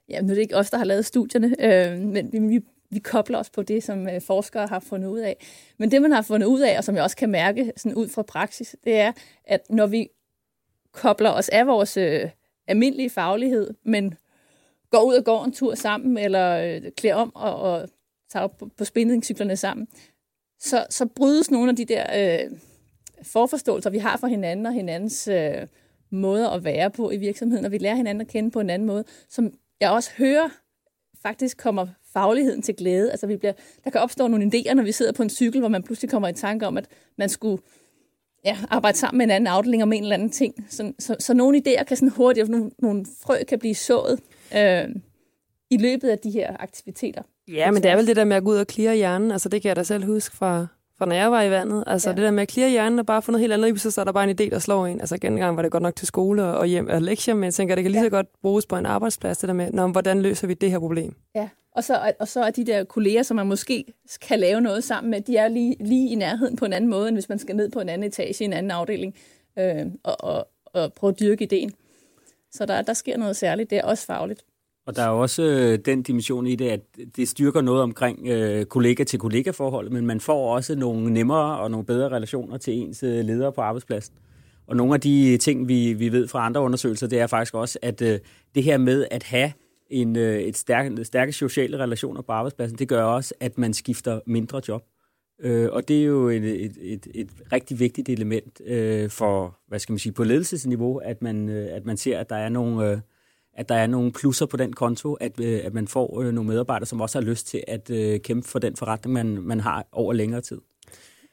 Ja, 0.08 0.20
nu 0.20 0.28
er 0.30 0.34
det 0.34 0.42
ikke 0.42 0.56
os, 0.56 0.70
der 0.70 0.78
har 0.78 0.84
lavet 0.84 1.04
studierne, 1.04 1.54
øh, 1.60 2.00
men 2.00 2.50
vi, 2.50 2.60
vi 2.90 2.98
kobler 2.98 3.38
os 3.38 3.50
på 3.50 3.62
det, 3.62 3.82
som 3.82 4.08
øh, 4.08 4.20
forskere 4.20 4.66
har 4.66 4.80
fundet 4.80 5.08
ud 5.08 5.18
af. 5.18 5.46
Men 5.78 5.90
det, 5.90 6.02
man 6.02 6.12
har 6.12 6.22
fundet 6.22 6.46
ud 6.46 6.60
af, 6.60 6.78
og 6.78 6.84
som 6.84 6.94
jeg 6.94 7.02
også 7.02 7.16
kan 7.16 7.30
mærke 7.30 7.72
sådan 7.76 7.94
ud 7.94 8.08
fra 8.08 8.22
praksis, 8.22 8.76
det 8.84 8.96
er, 8.96 9.12
at 9.44 9.60
når 9.70 9.86
vi 9.86 10.08
kobler 10.92 11.30
os 11.30 11.48
af 11.48 11.66
vores 11.66 11.96
øh, 11.96 12.30
almindelige 12.66 13.10
faglighed, 13.10 13.74
men 13.84 14.14
går 14.90 15.02
ud 15.02 15.14
og 15.14 15.24
går 15.24 15.44
en 15.44 15.52
tur 15.52 15.74
sammen, 15.74 16.18
eller 16.18 16.56
øh, 16.56 16.92
klæder 16.96 17.14
om 17.14 17.36
og, 17.36 17.56
og 17.56 17.88
tager 18.28 18.46
på, 18.46 18.68
på 18.76 18.84
spændingscyklerne 18.84 19.56
sammen, 19.56 19.88
så, 20.60 20.86
så 20.90 21.06
brydes 21.06 21.50
nogle 21.50 21.70
af 21.70 21.76
de 21.76 21.84
der 21.84 22.04
øh, 22.44 22.50
forforståelser, 23.22 23.90
vi 23.90 23.98
har 23.98 24.16
for 24.16 24.26
hinanden 24.26 24.66
og 24.66 24.72
hinandens 24.72 25.28
øh, 25.28 25.66
måder 26.10 26.50
at 26.50 26.64
være 26.64 26.90
på 26.90 27.10
i 27.10 27.16
virksomheden, 27.16 27.64
og 27.64 27.72
vi 27.72 27.78
lærer 27.78 27.94
hinanden 27.94 28.20
at 28.20 28.28
kende 28.28 28.50
på 28.50 28.60
en 28.60 28.70
anden 28.70 28.86
måde, 28.86 29.04
som 29.28 29.52
jeg 29.80 29.90
også 29.90 30.10
hører 30.18 30.48
faktisk 31.22 31.56
kommer 31.56 31.86
fagligheden 32.12 32.62
til 32.62 32.76
glæde. 32.76 33.10
Altså 33.10 33.26
vi 33.26 33.36
bliver, 33.36 33.52
der 33.84 33.90
kan 33.90 34.00
opstå 34.00 34.28
nogle 34.28 34.50
idéer, 34.54 34.74
når 34.74 34.82
vi 34.82 34.92
sidder 34.92 35.12
på 35.12 35.22
en 35.22 35.30
cykel, 35.30 35.60
hvor 35.60 35.68
man 35.68 35.82
pludselig 35.82 36.10
kommer 36.10 36.28
i 36.28 36.32
tanke 36.32 36.66
om, 36.66 36.76
at 36.76 36.88
man 37.18 37.28
skulle 37.28 37.62
ja, 38.44 38.58
arbejde 38.70 38.98
sammen 38.98 39.18
med 39.18 39.26
en 39.26 39.30
anden 39.30 39.46
afdeling 39.46 39.82
om 39.82 39.92
en 39.92 40.02
eller 40.02 40.14
anden 40.14 40.30
ting. 40.30 40.66
Så, 40.68 40.92
så, 40.98 41.16
så 41.20 41.34
nogle 41.34 41.62
idéer 41.66 41.84
kan 41.84 41.96
sådan 41.96 42.08
hurtigt, 42.08 42.48
nogle, 42.48 42.70
nogle 42.78 43.06
frø 43.22 43.44
kan 43.48 43.58
blive 43.58 43.74
sået 43.74 44.20
øh, 44.56 44.88
i 45.70 45.76
løbet 45.76 46.08
af 46.08 46.18
de 46.18 46.30
her 46.30 46.56
aktiviteter. 46.60 47.22
Ja, 47.48 47.70
men 47.70 47.82
det 47.82 47.90
er 47.90 47.96
vel 47.96 48.06
det 48.06 48.16
der 48.16 48.24
med 48.24 48.36
at 48.36 48.44
gå 48.44 48.50
ud 48.50 48.56
og 48.56 48.66
klire 48.66 48.96
hjernen. 48.96 49.30
Altså, 49.30 49.48
det 49.48 49.62
kan 49.62 49.68
jeg 49.68 49.76
da 49.76 49.82
selv 49.82 50.04
huske 50.04 50.36
fra, 50.36 50.66
fra 50.98 51.06
når 51.06 51.14
jeg 51.14 51.30
var 51.30 51.42
i 51.42 51.50
vandet. 51.50 51.84
Altså, 51.86 52.10
ja. 52.10 52.16
det 52.16 52.22
der 52.22 52.30
med 52.30 52.42
at 52.42 52.48
klire 52.48 52.70
hjernen 52.70 52.98
og 52.98 53.06
bare 53.06 53.22
få 53.22 53.32
noget 53.32 53.40
helt 53.40 53.52
andet, 53.52 53.80
så 53.80 54.00
er 54.00 54.04
der 54.04 54.12
bare 54.12 54.30
en 54.30 54.40
idé, 54.40 54.50
der 54.50 54.58
slår 54.58 54.86
en. 54.86 55.00
Altså, 55.00 55.18
gengang 55.18 55.56
var 55.56 55.62
det 55.62 55.70
godt 55.70 55.82
nok 55.82 55.96
til 55.96 56.06
skole 56.06 56.44
og 56.44 56.66
hjem 56.66 56.88
og 56.88 57.02
lektier, 57.02 57.34
men 57.34 57.44
jeg 57.44 57.54
tænker, 57.54 57.74
det 57.74 57.84
kan 57.84 57.92
lige 57.92 58.02
så 58.02 58.10
godt 58.10 58.26
bruges 58.42 58.66
på 58.66 58.76
en 58.76 58.86
arbejdsplads, 58.86 59.38
det 59.38 59.48
der 59.48 59.54
med, 59.54 59.72
når, 59.72 59.88
hvordan 59.88 60.22
løser 60.22 60.46
vi 60.46 60.54
det 60.54 60.70
her 60.70 60.78
problem? 60.78 61.14
Ja, 61.34 61.48
og 61.72 61.84
så, 61.84 62.12
og 62.20 62.28
så 62.28 62.42
er 62.42 62.50
de 62.50 62.66
der 62.66 62.84
kolleger, 62.84 63.22
som 63.22 63.36
man 63.36 63.46
måske 63.46 63.84
kan 64.20 64.38
lave 64.40 64.60
noget 64.60 64.84
sammen 64.84 65.10
med, 65.10 65.20
de 65.20 65.36
er 65.36 65.48
lige, 65.48 65.76
lige 65.80 66.10
i 66.10 66.14
nærheden 66.14 66.56
på 66.56 66.64
en 66.64 66.72
anden 66.72 66.90
måde, 66.90 67.08
end 67.08 67.16
hvis 67.16 67.28
man 67.28 67.38
skal 67.38 67.56
ned 67.56 67.70
på 67.70 67.80
en 67.80 67.88
anden 67.88 68.08
etage 68.08 68.44
i 68.44 68.44
en 68.44 68.52
anden 68.52 68.70
afdeling 68.70 69.14
øh, 69.58 69.86
og, 70.02 70.24
og, 70.24 70.48
og 70.64 70.92
prøve 70.92 71.10
at 71.10 71.20
dyrke 71.20 71.44
ideen. 71.44 71.72
Så 72.52 72.66
der, 72.66 72.82
der 72.82 72.92
sker 72.92 73.16
noget 73.16 73.36
særligt, 73.36 73.70
det 73.70 73.78
er 73.78 73.84
også 73.84 74.06
fagligt. 74.06 74.44
Og 74.86 74.96
der 74.96 75.02
er 75.02 75.08
også 75.08 75.42
øh, 75.42 75.78
den 75.84 76.02
dimension 76.02 76.46
i 76.46 76.54
det, 76.54 76.68
at 76.68 76.80
det 77.16 77.28
styrker 77.28 77.60
noget 77.60 77.82
omkring 77.82 78.26
øh, 78.26 78.64
kollega-til-kollega-forholdet, 78.64 79.92
men 79.92 80.06
man 80.06 80.20
får 80.20 80.54
også 80.54 80.74
nogle 80.74 81.12
nemmere 81.12 81.58
og 81.58 81.70
nogle 81.70 81.86
bedre 81.86 82.08
relationer 82.08 82.58
til 82.58 82.74
ens 82.74 83.02
øh, 83.02 83.24
ledere 83.24 83.52
på 83.52 83.60
arbejdspladsen. 83.60 84.14
Og 84.66 84.76
nogle 84.76 84.94
af 84.94 85.00
de 85.00 85.36
ting, 85.36 85.68
vi, 85.68 85.92
vi 85.92 86.12
ved 86.12 86.28
fra 86.28 86.46
andre 86.46 86.60
undersøgelser, 86.60 87.06
det 87.06 87.20
er 87.20 87.26
faktisk 87.26 87.54
også, 87.54 87.78
at 87.82 88.02
øh, 88.02 88.18
det 88.54 88.62
her 88.62 88.78
med 88.78 89.06
at 89.10 89.22
have 89.22 89.52
en, 89.90 90.16
øh, 90.16 90.40
et 90.40 90.56
stærke, 90.56 91.04
stærke 91.04 91.32
sociale 91.32 91.78
relationer 91.78 92.22
på 92.22 92.32
arbejdspladsen, 92.32 92.78
det 92.78 92.88
gør 92.88 93.02
også, 93.02 93.34
at 93.40 93.58
man 93.58 93.74
skifter 93.74 94.20
mindre 94.26 94.60
job. 94.68 94.84
Øh, 95.40 95.68
og 95.72 95.88
det 95.88 96.00
er 96.00 96.04
jo 96.04 96.28
et, 96.28 96.44
et, 96.44 96.76
et, 96.80 97.06
et 97.14 97.28
rigtig 97.52 97.80
vigtigt 97.80 98.08
element 98.08 98.60
øh, 98.66 99.10
for, 99.10 99.58
hvad 99.68 99.78
skal 99.78 99.92
man 99.92 99.98
sige, 99.98 100.12
på 100.12 100.24
ledelsesniveau, 100.24 100.96
at 100.96 101.22
man, 101.22 101.48
øh, 101.48 101.68
at 101.76 101.84
man 101.84 101.96
ser, 101.96 102.18
at 102.18 102.30
der 102.30 102.36
er 102.36 102.48
nogle... 102.48 102.90
Øh, 102.90 102.98
at 103.56 103.68
der 103.68 103.74
er 103.74 103.86
nogle 103.86 104.12
plusser 104.12 104.46
på 104.46 104.56
den 104.56 104.72
konto, 104.72 105.14
at, 105.14 105.40
øh, 105.40 105.60
at 105.64 105.74
man 105.74 105.88
får 105.88 106.20
øh, 106.20 106.32
nogle 106.32 106.48
medarbejdere, 106.50 106.86
som 106.86 107.00
også 107.00 107.18
har 107.18 107.24
lyst 107.24 107.46
til 107.46 107.64
at 107.68 107.90
øh, 107.90 108.20
kæmpe 108.20 108.48
for 108.48 108.58
den 108.58 108.76
forretning, 108.76 109.12
man, 109.12 109.26
man 109.26 109.60
har 109.60 109.86
over 109.92 110.12
længere 110.12 110.40
tid. 110.40 110.60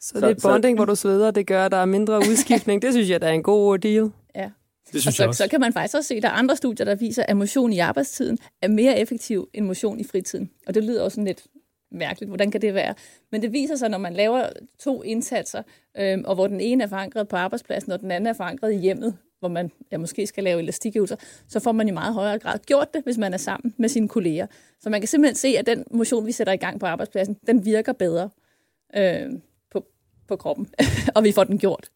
Så, 0.01 0.09
så 0.09 0.27
det 0.27 0.37
er 0.37 0.49
bonding, 0.49 0.75
så, 0.75 0.77
hvor 0.77 0.85
du 0.85 0.95
sveder, 0.95 1.31
det 1.31 1.47
gør, 1.47 1.65
at 1.65 1.71
der 1.71 1.77
er 1.77 1.85
mindre 1.85 2.17
udskiftning. 2.17 2.81
det 2.81 2.93
synes 2.93 3.09
jeg, 3.09 3.21
der 3.21 3.27
er 3.27 3.31
en 3.31 3.43
god 3.43 3.77
deal. 3.77 4.11
Ja. 4.35 4.49
Det 4.91 5.01
synes 5.01 5.07
og 5.07 5.13
så, 5.13 5.23
jeg 5.23 5.27
også. 5.27 5.43
så 5.43 5.49
kan 5.49 5.59
man 5.59 5.73
faktisk 5.73 5.95
også 5.95 6.07
se, 6.07 6.15
at 6.15 6.23
der 6.23 6.29
er 6.29 6.33
andre 6.33 6.55
studier, 6.55 6.85
der 6.85 6.95
viser, 6.95 7.23
at 7.27 7.37
motion 7.37 7.73
i 7.73 7.79
arbejdstiden 7.79 8.37
er 8.61 8.67
mere 8.67 8.99
effektiv 8.99 9.49
end 9.53 9.65
motion 9.65 9.99
i 9.99 10.03
fritiden. 10.03 10.49
Og 10.67 10.73
det 10.73 10.83
lyder 10.83 11.03
også 11.03 11.15
sådan 11.15 11.25
lidt 11.25 11.43
mærkeligt. 11.93 12.29
Hvordan 12.29 12.51
kan 12.51 12.61
det 12.61 12.73
være? 12.73 12.93
Men 13.31 13.41
det 13.41 13.53
viser 13.53 13.75
sig, 13.75 13.89
når 13.89 13.97
man 13.97 14.13
laver 14.13 14.49
to 14.79 15.03
indsatser, 15.03 15.63
øh, 15.97 16.19
og 16.25 16.35
hvor 16.35 16.47
den 16.47 16.61
ene 16.61 16.83
er 16.83 16.87
forankret 16.87 17.27
på 17.27 17.35
arbejdspladsen, 17.35 17.91
og 17.91 17.99
den 17.99 18.11
anden 18.11 18.27
er 18.27 18.33
forankret 18.33 18.73
i 18.73 18.77
hjemmet, 18.77 19.17
hvor 19.39 19.49
man 19.49 19.71
ja, 19.91 19.97
måske 19.97 20.27
skal 20.27 20.43
lave 20.43 20.59
elastikøvelser, 20.59 21.15
så 21.47 21.59
får 21.59 21.71
man 21.71 21.87
i 21.87 21.91
meget 21.91 22.13
højere 22.13 22.39
grad 22.39 22.59
gjort 22.59 22.93
det, 22.93 23.03
hvis 23.03 23.17
man 23.17 23.33
er 23.33 23.37
sammen 23.37 23.73
med 23.77 23.89
sine 23.89 24.07
kolleger. 24.07 24.47
Så 24.79 24.89
man 24.89 25.01
kan 25.01 25.07
simpelthen 25.07 25.35
se, 25.35 25.47
at 25.47 25.65
den 25.65 25.83
motion, 25.91 26.25
vi 26.25 26.31
sætter 26.31 26.53
i 26.53 26.57
gang 26.57 26.79
på 26.79 26.85
arbejdspladsen, 26.85 27.37
den 27.47 27.65
virker 27.65 27.93
bedre 27.93 28.29
øh, 28.95 29.29
på, 29.71 29.85
på 30.27 30.35
kroppen, 30.35 30.67
og 31.15 31.23
vi 31.23 31.31
får 31.31 31.43
den 31.43 31.57
gjort. 31.57 31.89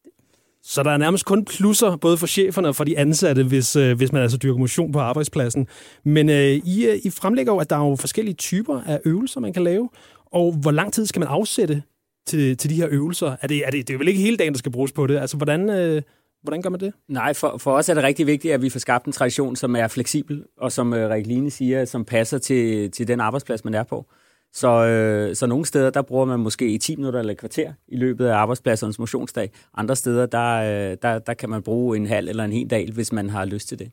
Så 0.69 0.83
der 0.83 0.91
er 0.91 0.97
nærmest 0.97 1.25
kun 1.25 1.45
plusser, 1.45 1.95
både 1.95 2.17
for 2.17 2.27
cheferne 2.27 2.67
og 2.67 2.75
for 2.75 2.83
de 2.83 2.97
ansatte, 2.97 3.43
hvis, 3.43 3.75
øh, 3.75 3.97
hvis 3.97 4.11
man 4.11 4.21
altså 4.21 4.37
dyrker 4.37 4.59
motion 4.59 4.91
på 4.91 4.99
arbejdspladsen. 4.99 5.67
Men 6.03 6.29
øh, 6.29 6.51
I, 6.65 6.85
øh, 6.85 6.99
I 7.03 7.09
fremlægger 7.09 7.53
jo, 7.53 7.59
at 7.59 7.69
der 7.69 7.75
er 7.75 7.89
jo 7.89 7.95
forskellige 7.95 8.35
typer 8.35 8.81
af 8.81 8.99
øvelser, 9.05 9.39
man 9.39 9.53
kan 9.53 9.63
lave. 9.63 9.89
Og 10.25 10.53
hvor 10.53 10.71
lang 10.71 10.93
tid 10.93 11.05
skal 11.05 11.19
man 11.19 11.27
afsætte 11.27 11.83
til, 12.27 12.57
til 12.57 12.69
de 12.69 12.75
her 12.75 12.87
øvelser? 12.91 13.35
Er 13.41 13.47
det, 13.47 13.65
er 13.65 13.69
det, 13.69 13.87
det 13.87 13.93
er 13.93 13.97
vel 13.97 14.07
ikke 14.07 14.19
hele 14.19 14.37
dagen, 14.37 14.53
der 14.53 14.57
skal 14.57 14.71
bruges 14.71 14.91
på 14.91 15.07
det? 15.07 15.17
Altså, 15.17 15.37
hvordan, 15.37 15.69
øh, 15.69 16.01
hvordan 16.43 16.61
gør 16.61 16.69
man 16.69 16.79
det? 16.79 16.93
Nej, 17.09 17.33
for, 17.33 17.57
for 17.57 17.71
os 17.71 17.89
er 17.89 17.93
det 17.93 18.03
rigtig 18.03 18.27
vigtigt, 18.27 18.53
at 18.53 18.61
vi 18.61 18.69
får 18.69 18.79
skabt 18.79 19.05
en 19.05 19.11
tradition, 19.11 19.55
som 19.55 19.75
er 19.75 19.87
fleksibel, 19.87 20.43
og 20.57 20.71
som 20.71 20.93
øh, 20.93 21.25
Line 21.25 21.51
siger, 21.51 21.85
som 21.85 22.05
passer 22.05 22.37
til, 22.37 22.91
til 22.91 23.07
den 23.07 23.19
arbejdsplads, 23.19 23.65
man 23.65 23.73
er 23.73 23.83
på. 23.83 24.05
Så, 24.53 24.85
øh, 24.85 25.35
så 25.35 25.47
nogle 25.47 25.65
steder, 25.65 25.89
der 25.89 26.01
bruger 26.01 26.25
man 26.25 26.39
måske 26.39 26.77
10 26.77 26.95
minutter 26.95 27.19
eller 27.19 27.33
et 27.33 27.39
kvarter 27.39 27.73
i 27.87 27.97
løbet 27.97 28.25
af 28.25 28.35
arbejdspladsernes 28.35 28.99
motionsdag. 28.99 29.51
Andre 29.73 29.95
steder, 29.95 30.25
der, 30.25 30.55
øh, 30.55 30.97
der, 31.01 31.19
der 31.19 31.33
kan 31.33 31.49
man 31.49 31.63
bruge 31.63 31.97
en 31.97 32.07
halv 32.07 32.29
eller 32.29 32.43
en 32.43 32.51
hel 32.51 32.69
dag, 32.69 32.89
hvis 32.93 33.11
man 33.11 33.29
har 33.29 33.45
lyst 33.45 33.67
til 33.67 33.79
det. 33.79 33.91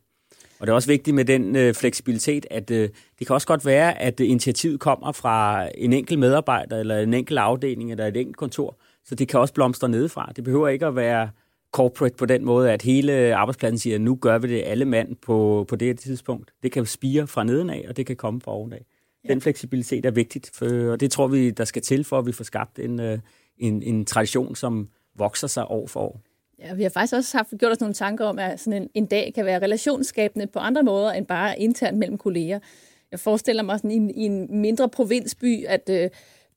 Og 0.60 0.66
det 0.66 0.70
er 0.70 0.74
også 0.74 0.88
vigtigt 0.88 1.14
med 1.14 1.24
den 1.24 1.56
øh, 1.56 1.74
fleksibilitet, 1.74 2.46
at 2.50 2.70
øh, 2.70 2.88
det 3.18 3.26
kan 3.26 3.34
også 3.34 3.46
godt 3.46 3.66
være, 3.66 4.02
at 4.02 4.20
øh, 4.20 4.30
initiativet 4.30 4.80
kommer 4.80 5.12
fra 5.12 5.68
en 5.74 5.92
enkelt 5.92 6.18
medarbejder, 6.18 6.78
eller 6.78 6.98
en 6.98 7.14
enkelt 7.14 7.38
afdeling, 7.38 7.90
eller 7.90 8.06
et 8.06 8.16
enkelt 8.16 8.36
kontor. 8.36 8.76
Så 9.04 9.14
det 9.14 9.28
kan 9.28 9.40
også 9.40 9.54
blomstre 9.54 9.88
nedefra. 9.88 10.32
Det 10.36 10.44
behøver 10.44 10.68
ikke 10.68 10.86
at 10.86 10.96
være 10.96 11.30
corporate 11.72 12.16
på 12.16 12.26
den 12.26 12.44
måde, 12.44 12.72
at 12.72 12.82
hele 12.82 13.34
arbejdspladsen 13.34 13.78
siger, 13.78 13.94
at 13.94 14.00
nu 14.00 14.18
gør 14.20 14.38
vi 14.38 14.48
det 14.48 14.62
alle 14.66 14.84
mand 14.84 15.16
på, 15.16 15.66
på 15.68 15.76
det 15.76 15.98
tidspunkt. 15.98 16.50
Det 16.62 16.72
kan 16.72 16.86
spire 16.86 17.26
fra 17.26 17.44
nedenaf, 17.44 17.84
og 17.88 17.96
det 17.96 18.06
kan 18.06 18.16
komme 18.16 18.40
fra 18.40 18.52
ovenaf. 18.52 18.82
Den 19.28 19.40
fleksibilitet 19.40 20.06
er 20.06 20.10
vigtigt, 20.10 20.50
for, 20.54 20.90
og 20.92 21.00
det 21.00 21.10
tror 21.10 21.26
vi, 21.26 21.50
der 21.50 21.64
skal 21.64 21.82
til, 21.82 22.04
for 22.04 22.18
at 22.18 22.26
vi 22.26 22.32
får 22.32 22.44
skabt 22.44 22.78
en, 22.78 23.00
øh, 23.00 23.18
en, 23.58 23.82
en 23.82 24.04
tradition, 24.04 24.56
som 24.56 24.88
vokser 25.14 25.46
sig 25.46 25.70
år 25.70 25.86
for 25.86 26.00
år. 26.00 26.20
Ja, 26.58 26.74
vi 26.74 26.82
har 26.82 26.90
faktisk 26.90 27.14
også 27.14 27.36
haft, 27.36 27.48
gjort 27.58 27.72
os 27.72 27.80
nogle 27.80 27.94
tanker 27.94 28.24
om, 28.24 28.38
at 28.38 28.60
sådan 28.60 28.82
en, 28.82 28.90
en 28.94 29.06
dag 29.06 29.32
kan 29.34 29.44
være 29.44 29.62
relationsskabende 29.62 30.46
på 30.46 30.58
andre 30.58 30.82
måder, 30.82 31.12
end 31.12 31.26
bare 31.26 31.58
internt 31.58 31.98
mellem 31.98 32.18
kolleger. 32.18 32.58
Jeg 33.10 33.20
forestiller 33.20 33.62
mig 33.62 33.78
sådan 33.78 33.90
i 33.90 33.94
en, 33.94 34.10
i 34.10 34.22
en 34.22 34.60
mindre 34.60 34.88
provinsby, 34.88 35.66
at 35.66 35.90
øh, 35.90 36.10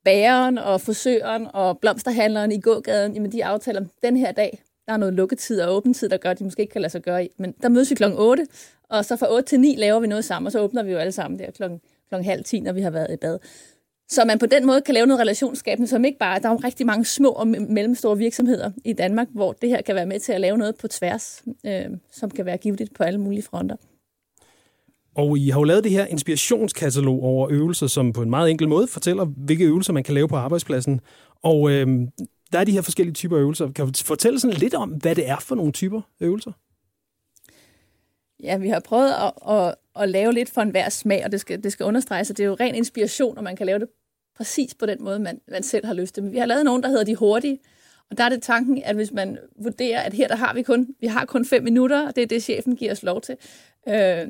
bæren 0.03 0.57
og 0.57 0.81
frisøren 0.81 1.47
og 1.53 1.79
blomsterhandleren 1.79 2.51
i 2.51 2.59
gågaden, 2.59 3.13
jamen 3.13 3.31
de 3.31 3.45
aftaler, 3.45 3.85
den 4.03 4.17
her 4.17 4.31
dag, 4.31 4.63
der 4.87 4.93
er 4.93 4.97
noget 4.97 5.13
lukketid 5.13 5.61
og 5.61 5.75
åbentid, 5.75 6.09
der 6.09 6.17
gør, 6.17 6.29
at 6.31 6.39
de 6.39 6.43
måske 6.43 6.61
ikke 6.61 6.71
kan 6.71 6.81
lade 6.81 6.91
sig 6.91 7.01
gøre. 7.01 7.27
Men 7.37 7.53
der 7.61 7.69
mødes 7.69 7.89
vi 7.89 7.95
klokken 7.95 8.19
8, 8.19 8.47
og 8.89 9.05
så 9.05 9.15
fra 9.15 9.33
8 9.33 9.49
til 9.49 9.59
9 9.59 9.75
laver 9.77 9.99
vi 9.99 10.07
noget 10.07 10.25
sammen, 10.25 10.45
og 10.45 10.51
så 10.51 10.59
åbner 10.59 10.83
vi 10.83 10.91
jo 10.91 10.97
alle 10.97 11.11
sammen 11.11 11.39
der 11.39 11.51
klokken 11.51 11.81
klokken 12.09 12.29
halv 12.29 12.43
10, 12.43 12.59
når 12.59 12.71
vi 12.71 12.81
har 12.81 12.89
været 12.89 13.13
i 13.13 13.17
bad. 13.17 13.39
Så 14.09 14.25
man 14.25 14.39
på 14.39 14.45
den 14.45 14.65
måde 14.65 14.81
kan 14.81 14.93
lave 14.93 15.07
noget 15.07 15.19
relationsskabende, 15.19 15.87
som 15.87 16.05
ikke 16.05 16.17
bare... 16.19 16.39
Der 16.39 16.49
er 16.49 16.53
jo 16.53 16.59
rigtig 16.63 16.85
mange 16.85 17.05
små 17.05 17.29
og 17.29 17.47
mellemstore 17.47 18.17
virksomheder 18.17 18.71
i 18.85 18.93
Danmark, 18.93 19.27
hvor 19.33 19.53
det 19.53 19.69
her 19.69 19.81
kan 19.81 19.95
være 19.95 20.05
med 20.05 20.19
til 20.19 20.33
at 20.33 20.41
lave 20.41 20.57
noget 20.57 20.75
på 20.75 20.87
tværs, 20.87 21.43
øh, 21.65 21.85
som 22.11 22.31
kan 22.31 22.45
være 22.45 22.57
givet 22.57 22.89
på 22.95 23.03
alle 23.03 23.19
mulige 23.19 23.43
fronter. 23.43 23.75
Og 25.15 25.37
I 25.37 25.49
har 25.49 25.59
jo 25.59 25.63
lavet 25.63 25.83
det 25.83 25.91
her 25.91 26.05
inspirationskatalog 26.05 27.23
over 27.23 27.47
øvelser, 27.51 27.87
som 27.87 28.13
på 28.13 28.21
en 28.21 28.29
meget 28.29 28.51
enkel 28.51 28.67
måde 28.67 28.87
fortæller, 28.87 29.25
hvilke 29.25 29.65
øvelser 29.65 29.93
man 29.93 30.03
kan 30.03 30.13
lave 30.13 30.27
på 30.27 30.35
arbejdspladsen. 30.35 31.01
Og 31.43 31.71
øh, 31.71 31.87
der 32.53 32.59
er 32.59 32.63
de 32.63 32.71
her 32.71 32.81
forskellige 32.81 33.13
typer 33.13 33.39
øvelser. 33.39 33.71
Kan 33.71 33.85
du 33.85 33.91
fortælle 34.05 34.39
sådan 34.39 34.57
lidt 34.57 34.73
om, 34.73 34.89
hvad 34.89 35.15
det 35.15 35.29
er 35.29 35.39
for 35.39 35.55
nogle 35.55 35.71
typer 35.71 36.01
øvelser? 36.19 36.51
Ja, 38.43 38.57
vi 38.57 38.69
har 38.69 38.79
prøvet 38.79 39.11
at, 39.11 39.53
at, 39.55 39.75
at 40.01 40.09
lave 40.09 40.33
lidt 40.33 40.49
for 40.49 40.61
enhver 40.61 40.89
smag, 40.89 41.25
og 41.25 41.31
det 41.31 41.39
skal, 41.39 41.63
det 41.63 41.71
skal 41.71 41.85
understreges, 41.85 42.29
at 42.29 42.37
det 42.37 42.43
er 42.43 42.47
jo 42.47 42.57
ren 42.59 42.75
inspiration, 42.75 43.37
og 43.37 43.43
man 43.43 43.55
kan 43.55 43.65
lave 43.65 43.79
det 43.79 43.87
præcis 44.35 44.73
på 44.73 44.85
den 44.85 45.03
måde, 45.03 45.19
man, 45.19 45.41
man 45.47 45.63
selv 45.63 45.85
har 45.85 45.93
lyst 45.93 46.13
til. 46.13 46.23
Men 46.23 46.31
vi 46.31 46.37
har 46.37 46.45
lavet 46.45 46.65
nogen, 46.65 46.83
der 46.83 46.89
hedder 46.89 47.03
De 47.03 47.15
Hurtige, 47.15 47.59
og 48.09 48.17
der 48.17 48.23
er 48.23 48.29
det 48.29 48.41
tanken, 48.41 48.83
at 48.83 48.95
hvis 48.95 49.11
man 49.11 49.37
vurderer, 49.55 50.01
at 50.01 50.13
her 50.13 50.27
der 50.27 50.35
har 50.35 50.53
vi 50.53 50.61
kun, 50.61 50.95
vi 50.99 51.07
har 51.07 51.25
kun 51.25 51.45
fem 51.45 51.63
minutter, 51.63 52.07
og 52.07 52.15
det 52.15 52.21
er 52.21 52.27
det, 52.27 52.43
chefen 52.43 52.75
giver 52.75 52.91
os 52.91 53.03
lov 53.03 53.21
til, 53.21 53.35
øh, 53.87 54.27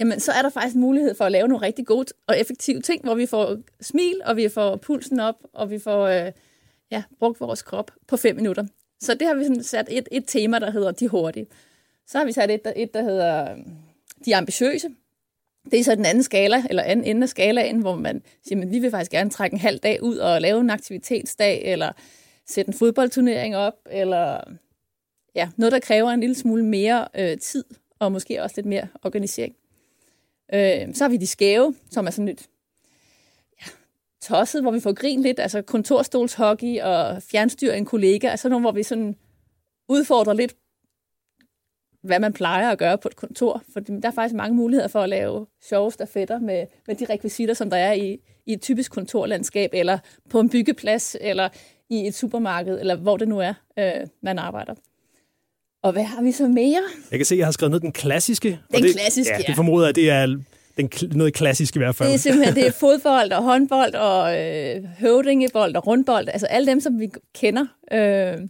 jamen 0.00 0.20
så 0.20 0.32
er 0.32 0.42
der 0.42 0.48
faktisk 0.48 0.76
mulighed 0.76 1.14
for 1.14 1.24
at 1.24 1.32
lave 1.32 1.48
nogle 1.48 1.66
rigtig 1.66 1.86
gode 1.86 2.06
og 2.26 2.38
effektive 2.38 2.80
ting, 2.80 3.04
hvor 3.04 3.14
vi 3.14 3.26
får 3.26 3.56
smil, 3.80 4.20
og 4.24 4.36
vi 4.36 4.48
får 4.48 4.76
pulsen 4.76 5.20
op, 5.20 5.36
og 5.52 5.70
vi 5.70 5.78
får 5.78 6.06
øh, 6.06 6.32
ja, 6.90 7.02
brugt 7.18 7.40
vores 7.40 7.62
krop 7.62 7.90
på 8.06 8.16
fem 8.16 8.36
minutter. 8.36 8.64
Så 9.00 9.14
det 9.14 9.26
har 9.26 9.34
vi 9.34 9.44
sådan 9.44 9.62
sat 9.62 9.86
et, 9.90 10.08
et 10.12 10.24
tema, 10.26 10.58
der 10.58 10.70
hedder 10.70 10.90
De 10.90 11.08
Hurtige. 11.08 11.46
Så 12.06 12.18
har 12.18 12.24
vi 12.24 12.32
sat 12.32 12.50
et, 12.50 12.64
der, 12.64 12.72
et, 12.76 12.94
der 12.94 13.02
hedder 13.02 13.56
De 14.24 14.36
Ambitiøse. 14.36 14.88
Det 15.70 15.80
er 15.80 15.84
så 15.84 15.94
den 15.94 16.06
anden 16.06 16.22
skala, 16.22 16.62
eller 16.70 16.82
anden 16.82 17.04
ende 17.04 17.22
af 17.22 17.28
skalaen, 17.28 17.80
hvor 17.80 17.96
man 17.96 18.22
siger, 18.48 18.62
at 18.62 18.70
vi 18.70 18.78
vil 18.78 18.90
faktisk 18.90 19.10
gerne 19.10 19.30
trække 19.30 19.54
en 19.54 19.60
halv 19.60 19.78
dag 19.78 20.02
ud 20.02 20.16
og 20.16 20.40
lave 20.40 20.60
en 20.60 20.70
aktivitetsdag, 20.70 21.62
eller 21.64 21.92
sætte 22.46 22.68
en 22.68 22.74
fodboldturnering 22.74 23.56
op, 23.56 23.74
eller 23.90 24.40
ja, 25.34 25.48
noget, 25.56 25.72
der 25.72 25.80
kræver 25.80 26.10
en 26.10 26.20
lille 26.20 26.34
smule 26.34 26.64
mere 26.64 27.08
øh, 27.14 27.38
tid, 27.38 27.64
og 27.98 28.12
måske 28.12 28.42
også 28.42 28.54
lidt 28.56 28.66
mere 28.66 28.88
organisering. 29.02 29.56
Øh, 30.54 30.94
så 30.94 31.04
har 31.04 31.08
vi 31.08 31.16
de 31.16 31.26
skæve, 31.26 31.74
som 31.90 32.06
er 32.06 32.10
sådan 32.10 32.26
lidt 32.26 32.46
ja, 33.60 33.66
tosset, 34.22 34.62
hvor 34.62 34.70
vi 34.70 34.80
får 34.80 34.92
grin 34.92 35.22
lidt, 35.22 35.40
altså 35.40 35.62
kontorstolshockey 35.62 36.80
og 36.80 37.22
fjernstyr 37.22 37.72
en 37.72 37.84
kollega, 37.84 38.28
altså 38.28 38.48
nogle, 38.48 38.62
hvor 38.62 38.72
vi 38.72 38.82
sådan 38.82 39.16
udfordrer 39.88 40.32
lidt 40.32 40.56
hvad 42.04 42.20
man 42.20 42.32
plejer 42.32 42.70
at 42.70 42.78
gøre 42.78 42.98
på 42.98 43.08
et 43.08 43.16
kontor. 43.16 43.62
For 43.72 43.80
der 43.80 44.08
er 44.08 44.12
faktisk 44.12 44.34
mange 44.34 44.56
muligheder 44.56 44.88
for 44.88 45.00
at 45.00 45.08
lave 45.08 45.46
sjove 45.68 45.92
stafetter 45.92 46.38
med, 46.38 46.66
med 46.86 46.94
de 46.94 47.04
rekvisitter, 47.10 47.54
som 47.54 47.70
der 47.70 47.76
er 47.76 47.92
i, 47.92 48.18
i 48.46 48.52
et 48.52 48.60
typisk 48.60 48.92
kontorlandskab, 48.92 49.70
eller 49.72 49.98
på 50.30 50.40
en 50.40 50.50
byggeplads, 50.50 51.16
eller 51.20 51.48
i 51.90 52.06
et 52.06 52.14
supermarked, 52.14 52.80
eller 52.80 52.96
hvor 52.96 53.16
det 53.16 53.28
nu 53.28 53.38
er, 53.38 53.54
øh, 53.78 54.06
man 54.22 54.38
arbejder. 54.38 54.74
Og 55.82 55.92
hvad 55.92 56.02
har 56.02 56.22
vi 56.22 56.32
så 56.32 56.48
mere? 56.48 56.82
Jeg 57.10 57.18
kan 57.18 57.26
se, 57.26 57.34
at 57.34 57.38
jeg 57.38 57.46
har 57.46 57.52
skrevet 57.52 57.70
ned 57.70 57.80
den 57.80 57.92
klassiske. 57.92 58.60
Den 58.74 58.82
det, 58.82 58.92
klassiske, 58.92 59.34
ja. 59.34 59.42
Det 59.46 59.56
formoder 59.56 59.88
at 59.88 59.94
det 59.94 60.10
er 60.10 60.26
den, 60.76 60.90
noget 61.12 61.34
klassisk 61.34 61.76
i 61.76 61.78
hvert 61.78 61.94
fald. 61.94 62.08
Det 62.08 62.14
er 62.14 62.18
simpelthen 62.18 62.54
det 62.54 62.66
er 62.66 62.72
fodbold 62.86 63.32
og 63.32 63.42
håndbold 63.42 63.94
og 63.94 64.40
øh, 64.40 64.84
høvdingebold 64.84 65.76
og 65.76 65.86
rundbold. 65.86 66.28
Altså 66.28 66.46
alle 66.46 66.70
dem, 66.70 66.80
som 66.80 67.00
vi 67.00 67.10
kender. 67.34 67.66
Øh, 67.92 68.48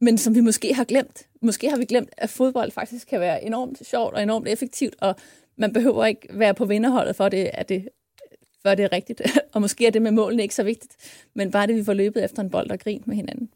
men 0.00 0.18
som 0.18 0.34
vi 0.34 0.40
måske 0.40 0.74
har 0.74 0.84
glemt. 0.84 1.26
Måske 1.42 1.70
har 1.70 1.76
vi 1.76 1.84
glemt, 1.84 2.10
at 2.16 2.30
fodbold 2.30 2.70
faktisk 2.70 3.08
kan 3.08 3.20
være 3.20 3.44
enormt 3.44 3.86
sjovt 3.86 4.14
og 4.14 4.22
enormt 4.22 4.48
effektivt, 4.48 4.94
og 5.00 5.16
man 5.58 5.72
behøver 5.72 6.06
ikke 6.06 6.28
være 6.30 6.54
på 6.54 6.64
vinderholdet 6.64 7.16
for 7.16 7.28
det, 7.28 7.50
at 7.54 7.68
det, 7.68 7.88
for 8.62 8.74
det 8.74 8.84
er 8.84 8.92
rigtigt. 8.92 9.22
og 9.54 9.60
måske 9.60 9.86
er 9.86 9.90
det 9.90 10.02
med 10.02 10.10
målene 10.10 10.42
ikke 10.42 10.54
så 10.54 10.62
vigtigt, 10.62 10.96
men 11.34 11.50
bare 11.50 11.66
det, 11.66 11.76
vi 11.76 11.84
får 11.84 11.94
løbet 11.94 12.24
efter 12.24 12.42
en 12.42 12.50
bold 12.50 12.70
og 12.70 12.78
grin 12.78 13.02
med 13.06 13.16
hinanden. 13.16 13.48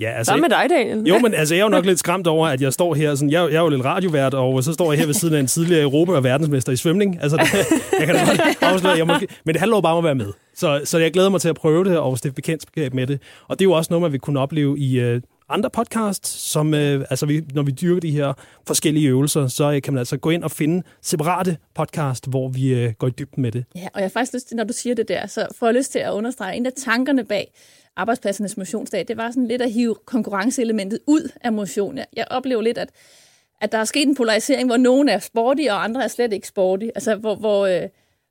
Ja, 0.00 0.10
altså, 0.10 0.32
Hvad 0.32 0.40
med 0.40 0.48
dig, 0.48 0.66
Daniel? 0.70 1.08
Jo, 1.08 1.18
men 1.24 1.34
altså, 1.34 1.54
jeg 1.54 1.60
er 1.60 1.64
jo 1.64 1.70
nok 1.70 1.86
lidt 1.86 1.98
skræmt 1.98 2.26
over, 2.26 2.48
at 2.48 2.60
jeg 2.60 2.72
står 2.72 2.94
her, 2.94 3.14
sådan, 3.14 3.30
jeg, 3.30 3.48
jeg 3.50 3.56
er 3.56 3.62
jo 3.62 3.68
lidt 3.68 3.84
radiovært, 3.84 4.34
og 4.34 4.64
så 4.64 4.72
står 4.72 4.92
jeg 4.92 4.98
her 4.98 5.06
ved 5.06 5.14
siden 5.14 5.34
af 5.34 5.40
en 5.40 5.46
tidligere 5.46 5.82
Europa- 5.82 6.12
og 6.12 6.24
verdensmester 6.24 6.72
i 6.72 6.76
svømning. 6.76 7.18
Altså, 7.22 7.36
det, 7.36 7.52
jeg 7.98 8.06
kan 8.06 8.14
da 8.14 8.24
godt 8.24 8.62
afsløre, 8.62 8.96
jeg 8.96 9.06
måske, 9.06 9.28
men 9.44 9.54
det 9.54 9.60
handler 9.60 9.76
jo 9.76 9.80
bare 9.80 9.92
om 9.92 9.98
at 9.98 10.04
være 10.04 10.14
med. 10.14 10.32
Så, 10.54 10.80
så 10.84 10.98
jeg 10.98 11.12
glæder 11.12 11.28
mig 11.28 11.40
til 11.40 11.48
at 11.48 11.54
prøve 11.54 11.84
det 11.84 11.98
og 11.98 12.18
stifte 12.18 12.34
bekendtskab 12.34 12.94
med 12.94 13.06
det. 13.06 13.20
Og 13.48 13.58
det 13.58 13.64
er 13.64 13.68
jo 13.68 13.72
også 13.72 13.88
noget, 13.90 14.02
man 14.02 14.12
vil 14.12 14.20
kunne 14.20 14.40
opleve 14.40 14.78
i 14.78 15.14
uh, 15.14 15.20
andre 15.50 15.70
podcasts, 15.70 16.30
som, 16.30 16.74
øh, 16.74 17.04
altså 17.10 17.26
vi, 17.26 17.44
når 17.54 17.62
vi 17.62 17.70
dyrker 17.70 18.00
de 18.00 18.10
her 18.10 18.32
forskellige 18.66 19.08
øvelser, 19.08 19.46
så 19.46 19.72
øh, 19.72 19.82
kan 19.82 19.92
man 19.92 19.98
altså 19.98 20.16
gå 20.16 20.30
ind 20.30 20.44
og 20.44 20.50
finde 20.50 20.82
separate 21.02 21.56
podcast, 21.74 22.26
hvor 22.30 22.48
vi 22.48 22.74
øh, 22.74 22.92
går 22.92 23.06
i 23.06 23.10
dybden 23.10 23.42
med 23.42 23.52
det. 23.52 23.64
Ja, 23.74 23.88
og 23.94 24.00
jeg 24.00 24.04
har 24.04 24.08
faktisk 24.08 24.34
lyst 24.34 24.48
til, 24.48 24.56
når 24.56 24.64
du 24.64 24.72
siger 24.72 24.94
det 24.94 25.08
der, 25.08 25.26
så 25.26 25.46
får 25.58 25.66
jeg 25.66 25.74
lyst 25.74 25.92
til 25.92 25.98
at 25.98 26.12
understrege, 26.12 26.56
en 26.56 26.66
af 26.66 26.72
tankerne 26.76 27.24
bag 27.24 27.52
arbejdspladsernes 27.96 28.56
motionsdag, 28.56 29.04
det 29.08 29.16
var 29.16 29.30
sådan 29.30 29.46
lidt 29.46 29.62
at 29.62 29.72
hive 29.72 29.94
konkurrenceelementet 30.04 30.98
ud 31.06 31.32
af 31.40 31.52
motion. 31.52 31.98
Jeg 32.16 32.26
oplever 32.30 32.62
lidt, 32.62 32.78
at, 32.78 32.90
at 33.60 33.72
der 33.72 33.78
er 33.78 33.84
sket 33.84 34.08
en 34.08 34.14
polarisering, 34.14 34.68
hvor 34.68 34.76
nogen 34.76 35.08
er 35.08 35.18
sporty, 35.18 35.62
og 35.70 35.84
andre 35.84 36.04
er 36.04 36.08
slet 36.08 36.32
ikke 36.32 36.48
sporty. 36.48 36.86
Altså, 36.94 37.16
hvor, 37.16 37.34
hvor, 37.34 37.66
øh, 37.66 37.88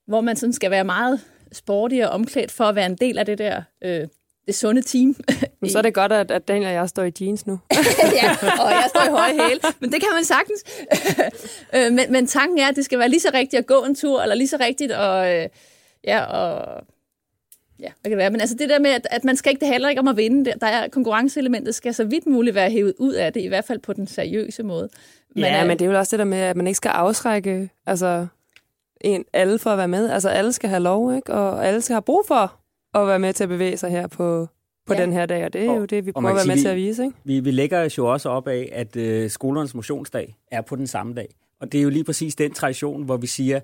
hvor 0.07 0.21
man 0.21 0.35
sådan 0.35 0.53
skal 0.53 0.71
være 0.71 0.83
meget 0.83 1.21
sporty 1.51 1.95
og 2.03 2.09
omklædt 2.09 2.51
for 2.51 2.63
at 2.63 2.75
være 2.75 2.85
en 2.85 2.95
del 2.95 3.17
af 3.17 3.25
det 3.25 3.37
der, 3.37 3.61
øh, 3.83 4.07
det 4.49 4.57
sunde 4.57 4.81
team. 4.81 5.15
Men 5.61 5.69
så 5.69 5.77
er 5.77 5.81
det 5.81 5.93
godt, 5.93 6.11
at, 6.11 6.31
at 6.31 6.47
Daniel 6.47 6.67
og 6.67 6.73
jeg 6.73 6.89
står 6.89 7.03
i 7.03 7.11
jeans 7.21 7.47
nu. 7.47 7.59
ja, 8.21 8.31
og 8.41 8.71
jeg 8.71 8.85
står 8.89 9.05
i 9.07 9.09
høje 9.09 9.31
hæle, 9.31 9.59
men 9.81 9.91
det 9.91 10.01
kan 10.01 10.09
man 10.15 10.25
sagtens. 10.25 10.63
Øh, 11.75 11.93
men, 11.93 12.11
men 12.11 12.27
tanken 12.27 12.59
er, 12.59 12.67
at 12.67 12.75
det 12.75 12.85
skal 12.85 12.99
være 12.99 13.09
lige 13.09 13.19
så 13.19 13.31
rigtigt 13.33 13.59
at 13.59 13.65
gå 13.65 13.83
en 13.83 13.95
tur, 13.95 14.21
eller 14.21 14.35
lige 14.35 14.47
så 14.47 14.57
rigtigt 14.59 14.91
at, 14.91 15.43
øh, 15.43 15.49
ja, 16.03 16.23
og, 16.23 16.83
ja, 17.79 17.87
hvad 18.01 18.03
kan 18.03 18.11
det 18.11 18.17
være? 18.17 18.29
Men 18.29 18.41
altså 18.41 18.55
det 18.59 18.69
der 18.69 18.79
med, 18.79 18.89
at, 18.89 19.07
at 19.11 19.23
man 19.23 19.35
skal 19.37 19.49
ikke, 19.49 19.59
det 19.59 19.67
handler 19.67 19.89
ikke 19.89 19.99
om 19.99 20.07
at 20.07 20.17
vinde. 20.17 20.53
Der 20.61 20.67
er 20.67 20.87
konkurrenceelementet 20.87 21.75
skal 21.75 21.93
så 21.93 22.03
vidt 22.03 22.27
muligt 22.27 22.55
være 22.55 22.69
hævet 22.69 22.93
ud 22.99 23.13
af 23.13 23.33
det, 23.33 23.41
i 23.41 23.47
hvert 23.47 23.65
fald 23.65 23.79
på 23.79 23.93
den 23.93 24.07
seriøse 24.07 24.63
måde. 24.63 24.89
Men, 25.35 25.43
ja, 25.43 25.65
men 25.65 25.79
det 25.79 25.85
er 25.85 25.91
jo 25.91 25.97
også 25.97 26.17
det 26.17 26.19
der 26.19 26.25
med, 26.25 26.37
at 26.37 26.55
man 26.55 26.67
ikke 26.67 26.77
skal 26.77 26.89
afskrække 26.89 27.69
altså, 27.85 28.27
en, 29.01 29.25
alle 29.33 29.59
for 29.59 29.69
at 29.69 29.77
være 29.77 29.87
med. 29.87 30.09
Altså 30.09 30.29
alle 30.29 30.53
skal 30.53 30.69
have 30.69 30.83
lov, 30.83 31.15
ikke? 31.15 31.33
og 31.33 31.67
alle 31.67 31.81
skal 31.81 31.93
have 31.93 32.01
brug 32.01 32.23
for 32.27 32.59
at 32.93 33.07
være 33.07 33.19
med 33.19 33.33
til 33.33 33.43
at 33.43 33.49
bevæge 33.49 33.77
sig 33.77 33.91
her 33.91 34.07
på, 34.07 34.47
på 34.87 34.93
ja. 34.93 35.01
den 35.01 35.13
her 35.13 35.25
dag, 35.25 35.45
og 35.45 35.53
det 35.53 35.65
er 35.65 35.69
og, 35.69 35.77
jo 35.77 35.85
det, 35.85 36.05
vi 36.05 36.11
prøver 36.11 36.29
at 36.29 36.35
være 36.35 36.45
med 36.45 36.55
vi, 36.55 36.61
til 36.61 36.67
at 36.67 36.75
vise. 36.75 37.03
Ikke? 37.03 37.15
Vi, 37.23 37.39
vi 37.39 37.51
lægger 37.51 37.85
os 37.85 37.97
jo 37.97 38.11
også 38.11 38.29
op 38.29 38.47
af, 38.47 38.69
at 38.71 38.95
øh, 38.95 39.29
skolernes 39.29 39.75
motionsdag 39.75 40.35
er 40.51 40.61
på 40.61 40.75
den 40.75 40.87
samme 40.87 41.13
dag. 41.13 41.27
Og 41.61 41.71
det 41.71 41.77
er 41.77 41.81
jo 41.81 41.89
lige 41.89 42.03
præcis 42.03 42.35
den 42.35 42.53
tradition, 42.53 43.03
hvor 43.03 43.17
vi 43.17 43.27
siger, 43.27 43.59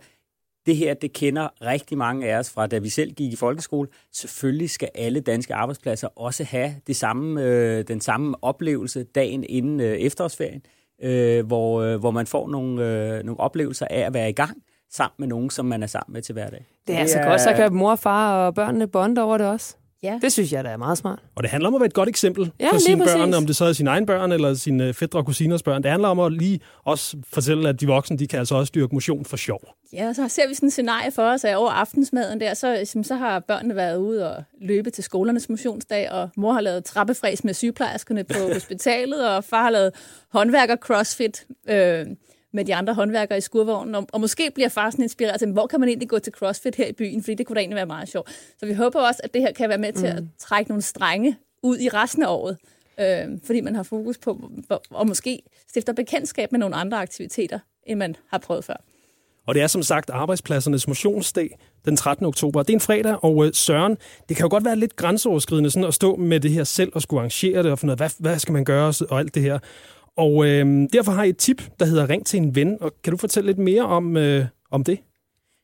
det 0.66 0.76
her, 0.76 0.94
det 0.94 1.14
kender 1.14 1.48
rigtig 1.62 1.98
mange 1.98 2.28
af 2.28 2.40
os 2.40 2.50
fra, 2.50 2.68
da 2.68 2.78
vi 2.78 2.90
selv 2.90 3.12
gik 3.12 3.34
i 3.34 3.36
folkeskole. 3.36 3.90
Selvfølgelig 4.12 4.70
skal 4.70 4.90
alle 4.96 5.20
danske 5.20 5.54
arbejdspladser 5.54 6.08
også 6.16 6.44
have 6.44 6.76
det 6.88 6.96
samme, 6.96 7.44
øh, 7.44 7.84
den 7.88 8.02
samme 8.02 8.44
oplevelse 8.44 9.04
dagen 9.04 9.44
inden 9.50 9.80
øh, 9.80 9.98
efterårsferien, 9.98 10.62
øh, 11.04 11.46
hvor, 11.46 11.82
øh, 11.82 12.00
hvor 12.00 12.12
man 12.12 12.28
får 12.28 12.50
nogle, 12.50 12.86
øh, 12.86 13.24
nogle 13.24 13.40
oplevelser 13.40 13.88
af 13.90 14.00
at 14.00 14.14
være 14.14 14.30
i 14.30 14.34
gang 14.34 14.64
sammen 14.92 15.16
med 15.18 15.28
nogen, 15.28 15.50
som 15.50 15.66
man 15.66 15.84
er 15.84 15.88
sammen 15.88 16.14
med 16.14 16.22
til 16.22 16.34
hverdag. 16.34 16.66
Det 16.88 16.96
er, 16.96 17.00
altså 17.00 17.20
godt, 17.20 17.42
så 17.42 17.54
kan 17.54 17.74
mor 17.74 17.92
og 17.92 18.00
far 18.00 18.46
og 18.46 18.56
børnene 18.56 18.88
bonde 18.88 19.22
over 19.22 19.38
det 19.38 19.48
også. 19.48 19.76
Ja. 20.06 20.20
Det 20.22 20.32
synes 20.32 20.54
jeg, 20.54 20.64
der 20.64 20.70
er 20.70 20.78
meget 20.78 20.98
smart. 20.98 21.20
Og 21.36 21.44
det 21.44 21.52
handler 21.52 21.68
om 21.68 21.76
at 21.76 21.82
være 21.82 21.88
et 21.88 21.94
godt 21.94 22.10
eksempel 22.10 22.52
ja, 22.60 22.72
for 22.72 22.78
sine 22.78 23.04
børn, 23.04 23.34
om 23.34 23.46
det 23.46 23.56
så 23.56 23.66
er 23.66 23.74
sine 23.74 23.90
egne 23.90 24.06
børn 24.06 24.32
eller 24.32 24.54
sine 24.54 24.94
fædre 24.94 25.20
og 25.20 25.26
kusiners 25.26 25.64
børn. 25.64 25.84
Det 25.84 25.92
handler 25.92 26.10
om 26.10 26.20
at 26.20 26.34
lige 26.34 26.60
også 26.84 27.18
fortælle, 27.34 27.70
at 27.70 27.82
de 27.82 27.88
voksne, 27.88 28.18
de 28.18 28.28
kan 28.28 28.40
altså 28.40 28.56
også 28.56 28.72
dyrke 28.76 28.96
motion 28.96 29.26
for 29.26 29.38
sjov. 29.38 29.60
Ja, 29.94 30.14
så 30.14 30.28
ser 30.28 30.48
vi 30.48 30.54
sådan 30.54 30.68
et 30.68 30.74
scenarie 30.74 31.12
for 31.12 31.24
os, 31.24 31.44
at 31.44 31.56
over 31.56 31.72
aftensmaden 31.72 32.40
der, 32.40 32.54
så, 32.54 33.02
så 33.04 33.16
har 33.16 33.40
børnene 33.40 33.76
været 33.76 33.98
ude 33.98 34.36
og 34.36 34.44
løbe 34.62 34.90
til 34.90 35.04
skolernes 35.04 35.50
motionsdag, 35.50 36.12
og 36.12 36.30
mor 36.38 36.54
har 36.54 36.62
lavet 36.62 36.86
trappefræs 36.86 37.44
med 37.44 37.54
sygeplejerskerne 37.54 38.24
på 38.24 38.40
hospitalet, 38.54 39.30
og 39.30 39.44
far 39.44 39.64
har 39.64 39.70
lavet 39.70 39.92
håndværker 40.34 40.76
crossfit. 40.76 41.46
Øh, 41.70 42.06
med 42.56 42.66
de 42.66 42.76
andre 42.76 42.94
håndværkere 42.94 43.38
i 43.38 43.42
skurvognen, 43.42 43.96
og, 43.96 44.08
og 44.12 44.22
måske 44.22 44.52
bliver 44.52 44.70
far 44.70 44.90
sådan 44.90 45.04
inspireret 45.04 45.40
til, 45.40 45.52
hvor 45.52 45.68
kan 45.68 45.80
man 45.80 45.90
egentlig 45.90 46.10
gå 46.10 46.20
til 46.20 46.34
CrossFit 46.34 46.76
her 46.76 46.88
i 46.88 46.94
byen, 46.94 47.24
fordi 47.24 47.36
det 47.36 47.46
kunne 47.46 47.56
da 47.56 47.60
egentlig 47.60 47.76
være 47.76 47.86
meget 47.86 48.10
sjovt. 48.10 48.30
Så 48.60 48.66
vi 48.66 48.74
håber 48.74 49.00
også, 49.00 49.22
at 49.24 49.34
det 49.34 49.42
her 49.42 49.52
kan 49.52 49.70
være 49.70 49.78
med 49.78 49.94
til 49.94 50.10
mm. 50.12 50.18
at 50.18 50.24
trække 50.40 50.72
nogle 50.72 50.82
strenge 50.82 51.38
ud 51.64 51.80
i 51.80 51.90
resten 51.90 52.24
af 52.24 52.28
året, 52.28 52.58
øh, 53.00 53.40
fordi 53.44 53.62
man 53.62 53.76
har 53.76 53.84
fokus 53.84 54.18
på, 54.18 54.52
og 54.90 55.08
måske 55.08 55.42
stifter 55.70 55.94
bekendtskab 55.94 56.52
med 56.52 56.60
nogle 56.60 56.76
andre 56.76 56.98
aktiviteter, 56.98 57.60
end 57.84 58.00
man 58.00 58.16
har 58.32 58.38
prøvet 58.38 58.64
før. 58.64 58.76
Og 59.48 59.56
det 59.56 59.62
er 59.64 59.68
som 59.68 59.84
sagt 59.84 60.10
arbejdspladsernes 60.10 60.88
motionsdag 60.88 61.58
den 61.86 61.98
13. 61.98 62.26
oktober. 62.26 62.64
Det 62.64 62.70
er 62.74 62.78
en 62.78 62.82
fredag, 62.82 63.24
og 63.24 63.46
øh, 63.46 63.54
Søren, 63.54 63.98
det 64.30 64.38
kan 64.38 64.44
jo 64.44 64.50
godt 64.50 64.66
være 64.66 64.76
lidt 64.76 64.96
grænseoverskridende 64.96 65.72
sådan 65.72 65.88
at 65.88 65.94
stå 65.94 66.16
med 66.16 66.40
det 66.40 66.52
her 66.52 66.64
selv 66.64 66.92
og 66.96 67.02
skulle 67.02 67.20
arrangere 67.20 67.64
det 67.64 67.72
og 67.72 67.80
finde 67.80 67.92
ud 67.92 67.94
af, 67.94 67.98
hvad, 67.98 68.10
hvad 68.20 68.40
skal 68.40 68.54
man 68.54 68.66
gøre 68.66 68.94
og 69.10 69.20
alt 69.20 69.36
det 69.36 69.44
her. 69.44 69.60
Og 70.18 70.46
øh, 70.46 70.88
derfor 70.94 71.12
har 71.12 71.24
jeg 71.24 71.30
et 71.30 71.38
tip, 71.38 71.62
der 71.80 71.86
hedder 71.86 72.10
Ring 72.10 72.26
til 72.26 72.38
en 72.38 72.56
ven. 72.56 72.78
Og 72.82 72.94
kan 73.04 73.12
du 73.12 73.18
fortælle 73.18 73.48
lidt 73.48 73.58
mere 73.58 73.82
om, 73.82 74.18
øh, 74.18 74.46
om 74.72 74.84
det? 74.84 75.00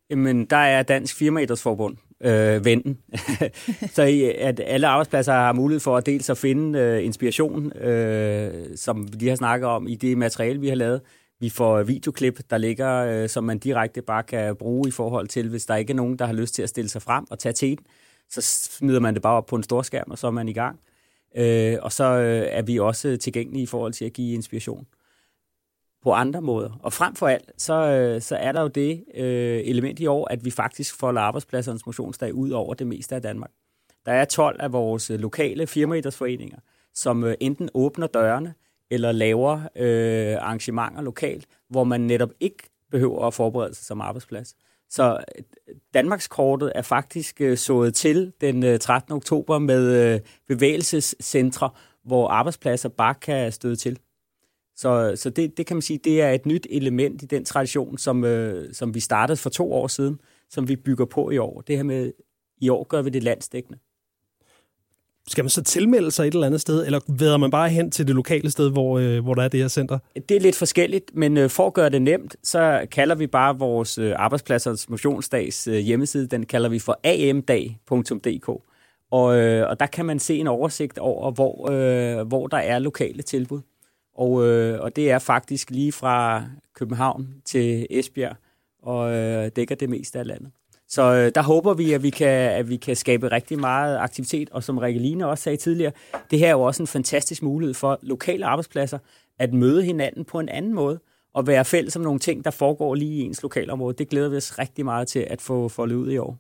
Jamen, 0.09 0.45
der 0.45 0.57
er 0.57 0.83
Dansk 0.83 1.15
Firmaidrætsforbund, 1.15 1.97
øh, 2.21 2.65
vennen. 2.65 2.97
så 3.95 4.33
at 4.37 4.61
alle 4.65 4.87
arbejdspladser 4.87 5.33
har 5.33 5.53
mulighed 5.53 5.79
for 5.79 5.97
at 5.97 6.05
dels 6.05 6.29
at 6.29 6.37
finde 6.37 6.79
øh, 6.79 7.05
inspiration, 7.05 7.77
øh, 7.77 8.77
som 8.77 9.13
vi 9.13 9.17
lige 9.17 9.29
har 9.29 9.35
snakket 9.35 9.69
om 9.69 9.87
i 9.87 9.95
det 9.95 10.17
materiale, 10.17 10.59
vi 10.59 10.67
har 10.67 10.75
lavet. 10.75 11.01
Vi 11.39 11.49
får 11.49 11.83
videoklip, 11.83 12.39
der 12.49 12.57
ligger, 12.57 13.05
øh, 13.05 13.29
som 13.29 13.43
man 13.43 13.59
direkte 13.59 14.01
bare 14.01 14.23
kan 14.23 14.55
bruge 14.55 14.87
i 14.87 14.91
forhold 14.91 15.27
til, 15.27 15.49
hvis 15.49 15.65
der 15.65 15.75
ikke 15.75 15.91
er 15.91 15.95
nogen, 15.95 16.19
der 16.19 16.25
har 16.25 16.33
lyst 16.33 16.55
til 16.55 16.61
at 16.61 16.69
stille 16.69 16.89
sig 16.89 17.01
frem 17.01 17.25
og 17.29 17.39
tage 17.39 17.53
teten, 17.53 17.85
så 18.29 18.41
smider 18.41 18.99
man 18.99 19.13
det 19.13 19.21
bare 19.21 19.33
op 19.33 19.45
på 19.45 19.55
en 19.55 19.63
stor 19.63 19.81
skærm, 19.81 20.11
og 20.11 20.17
så 20.17 20.27
er 20.27 20.31
man 20.31 20.47
i 20.47 20.53
gang. 20.53 20.79
Øh, 21.35 21.77
og 21.81 21.91
så 21.91 22.03
øh, 22.03 22.47
er 22.49 22.61
vi 22.61 22.79
også 22.79 23.17
tilgængelige 23.17 23.63
i 23.63 23.65
forhold 23.65 23.93
til 23.93 24.05
at 24.05 24.13
give 24.13 24.33
inspiration 24.33 24.87
på 26.03 26.11
andre 26.11 26.41
måder. 26.41 26.79
Og 26.83 26.93
frem 26.93 27.15
for 27.15 27.27
alt, 27.27 27.51
så, 27.57 27.73
øh, 27.73 28.21
så 28.21 28.35
er 28.35 28.51
der 28.51 28.61
jo 28.61 28.67
det 28.67 29.03
øh, 29.15 29.61
element 29.65 29.99
i 29.99 30.05
år, 30.07 30.27
at 30.31 30.45
vi 30.45 30.51
faktisk 30.51 30.99
folder 30.99 31.21
arbejdspladsernes 31.21 31.85
motionsdag 31.85 32.33
ud 32.33 32.49
over 32.49 32.73
det 32.73 32.87
meste 32.87 33.15
af 33.15 33.21
Danmark. 33.21 33.51
Der 34.05 34.11
er 34.11 34.25
12 34.25 34.61
af 34.61 34.71
vores 34.71 35.09
øh, 35.09 35.19
lokale 35.19 35.67
firmaidrætsforeninger, 35.67 36.57
som 36.93 37.23
øh, 37.23 37.35
enten 37.39 37.69
åbner 37.73 38.07
dørene 38.07 38.53
eller 38.89 39.11
laver 39.11 39.61
øh, 39.75 40.35
arrangementer 40.39 41.01
lokalt, 41.01 41.47
hvor 41.69 41.83
man 41.83 42.01
netop 42.01 42.29
ikke 42.39 42.63
behøver 42.91 43.27
at 43.27 43.33
forberede 43.33 43.73
sig 43.73 43.85
som 43.85 44.01
arbejdsplads. 44.01 44.55
Så 44.91 45.23
øh, 45.37 45.43
Danmarkskortet 45.93 46.71
er 46.75 46.81
faktisk 46.81 47.41
øh, 47.41 47.57
sået 47.57 47.95
til 47.95 48.33
den 48.41 48.63
øh, 48.63 48.79
13. 48.79 49.13
Oktober 49.13 49.59
med 49.59 50.13
øh, 50.13 50.19
bevægelsescentre, 50.47 51.69
hvor 52.03 52.27
arbejdspladser 52.27 52.89
bare 52.89 53.15
kan 53.15 53.51
støde 53.51 53.75
til. 53.75 53.99
Så, 54.75 55.13
så 55.15 55.29
det, 55.29 55.57
det 55.57 55.65
kan 55.65 55.75
man 55.75 55.81
sige, 55.81 55.99
det 56.03 56.21
er 56.21 56.29
et 56.29 56.45
nyt 56.45 56.67
element 56.69 57.21
i 57.21 57.25
den 57.25 57.45
tradition, 57.45 57.97
som, 57.97 58.23
øh, 58.23 58.73
som 58.73 58.93
vi 58.93 58.99
startede 58.99 59.37
for 59.37 59.49
to 59.49 59.73
år 59.73 59.87
siden, 59.87 60.19
som 60.49 60.67
vi 60.67 60.75
bygger 60.75 61.05
på 61.05 61.29
i 61.29 61.37
år. 61.37 61.61
Det 61.61 61.75
her 61.75 61.83
med, 61.83 62.11
i 62.61 62.69
år 62.69 62.83
gør 62.83 63.01
vi 63.01 63.09
det 63.09 63.23
landsdækkende. 63.23 63.79
Skal 65.27 65.43
man 65.43 65.49
så 65.49 65.63
tilmelde 65.63 66.11
sig 66.11 66.27
et 66.27 66.33
eller 66.33 66.47
andet 66.47 66.61
sted, 66.61 66.85
eller 66.85 66.99
væder 67.07 67.37
man 67.37 67.51
bare 67.51 67.69
hen 67.69 67.91
til 67.91 68.07
det 68.07 68.15
lokale 68.15 68.51
sted, 68.51 68.71
hvor, 68.71 68.99
øh, 68.99 69.23
hvor 69.23 69.33
der 69.33 69.43
er 69.43 69.47
det 69.47 69.59
her 69.59 69.67
center? 69.67 69.99
Det 70.29 70.37
er 70.37 70.41
lidt 70.41 70.55
forskelligt, 70.55 71.11
men 71.13 71.37
øh, 71.37 71.49
for 71.49 71.67
at 71.67 71.73
gøre 71.73 71.89
det 71.89 72.01
nemt, 72.01 72.35
så 72.43 72.87
kalder 72.91 73.15
vi 73.15 73.27
bare 73.27 73.59
vores 73.59 73.97
øh, 73.97 74.13
arbejdspladsers 74.15 74.89
motionsdags 74.89 75.67
øh, 75.67 75.75
hjemmeside, 75.75 76.27
den 76.27 76.45
kalder 76.45 76.69
vi 76.69 76.79
for 76.79 76.99
amdag.dk. 77.03 78.49
Og, 79.11 79.37
øh, 79.37 79.69
og 79.69 79.79
der 79.79 79.85
kan 79.85 80.05
man 80.05 80.19
se 80.19 80.37
en 80.37 80.47
oversigt 80.47 80.97
over, 80.97 81.31
hvor, 81.31 81.71
øh, 81.71 82.27
hvor 82.27 82.47
der 82.47 82.57
er 82.57 82.79
lokale 82.79 83.21
tilbud. 83.21 83.61
Og, 84.15 84.47
øh, 84.47 84.81
og 84.81 84.95
det 84.95 85.11
er 85.11 85.19
faktisk 85.19 85.71
lige 85.71 85.91
fra 85.91 86.43
København 86.75 87.27
til 87.45 87.87
Esbjerg, 87.89 88.35
og 88.83 89.13
øh, 89.13 89.51
dækker 89.55 89.75
det 89.75 89.89
meste 89.89 90.19
af 90.19 90.27
landet. 90.27 90.51
Så 90.91 91.01
øh, 91.01 91.31
der 91.35 91.41
håber 91.41 91.73
vi, 91.73 91.93
at 91.93 92.03
vi, 92.03 92.09
kan, 92.09 92.27
at 92.27 92.69
vi 92.69 92.75
kan 92.75 92.95
skabe 92.95 93.31
rigtig 93.31 93.59
meget 93.59 93.97
aktivitet, 93.97 94.49
og 94.49 94.63
som 94.63 94.79
Line 94.83 95.27
også 95.27 95.43
sagde 95.43 95.57
tidligere, 95.57 95.91
det 96.31 96.39
her 96.39 96.47
er 96.47 96.51
jo 96.51 96.61
også 96.61 96.83
en 96.83 96.87
fantastisk 96.87 97.43
mulighed 97.43 97.73
for 97.73 97.99
lokale 98.01 98.45
arbejdspladser 98.45 98.97
at 99.39 99.53
møde 99.53 99.83
hinanden 99.83 100.25
på 100.25 100.39
en 100.39 100.49
anden 100.49 100.73
måde, 100.73 100.99
og 101.33 101.47
være 101.47 101.65
fælles 101.65 101.95
om 101.95 102.01
nogle 102.01 102.19
ting, 102.19 102.45
der 102.45 102.51
foregår 102.51 102.95
lige 102.95 103.11
i 103.11 103.21
ens 103.21 103.41
lokalområde. 103.43 103.95
Det 103.97 104.09
glæder 104.09 104.29
vi 104.29 104.37
os 104.37 104.59
rigtig 104.59 104.85
meget 104.85 105.07
til 105.07 105.19
at 105.29 105.41
få 105.41 105.69
foldet 105.69 105.95
ud 105.95 106.11
i 106.11 106.17
år. 106.17 106.37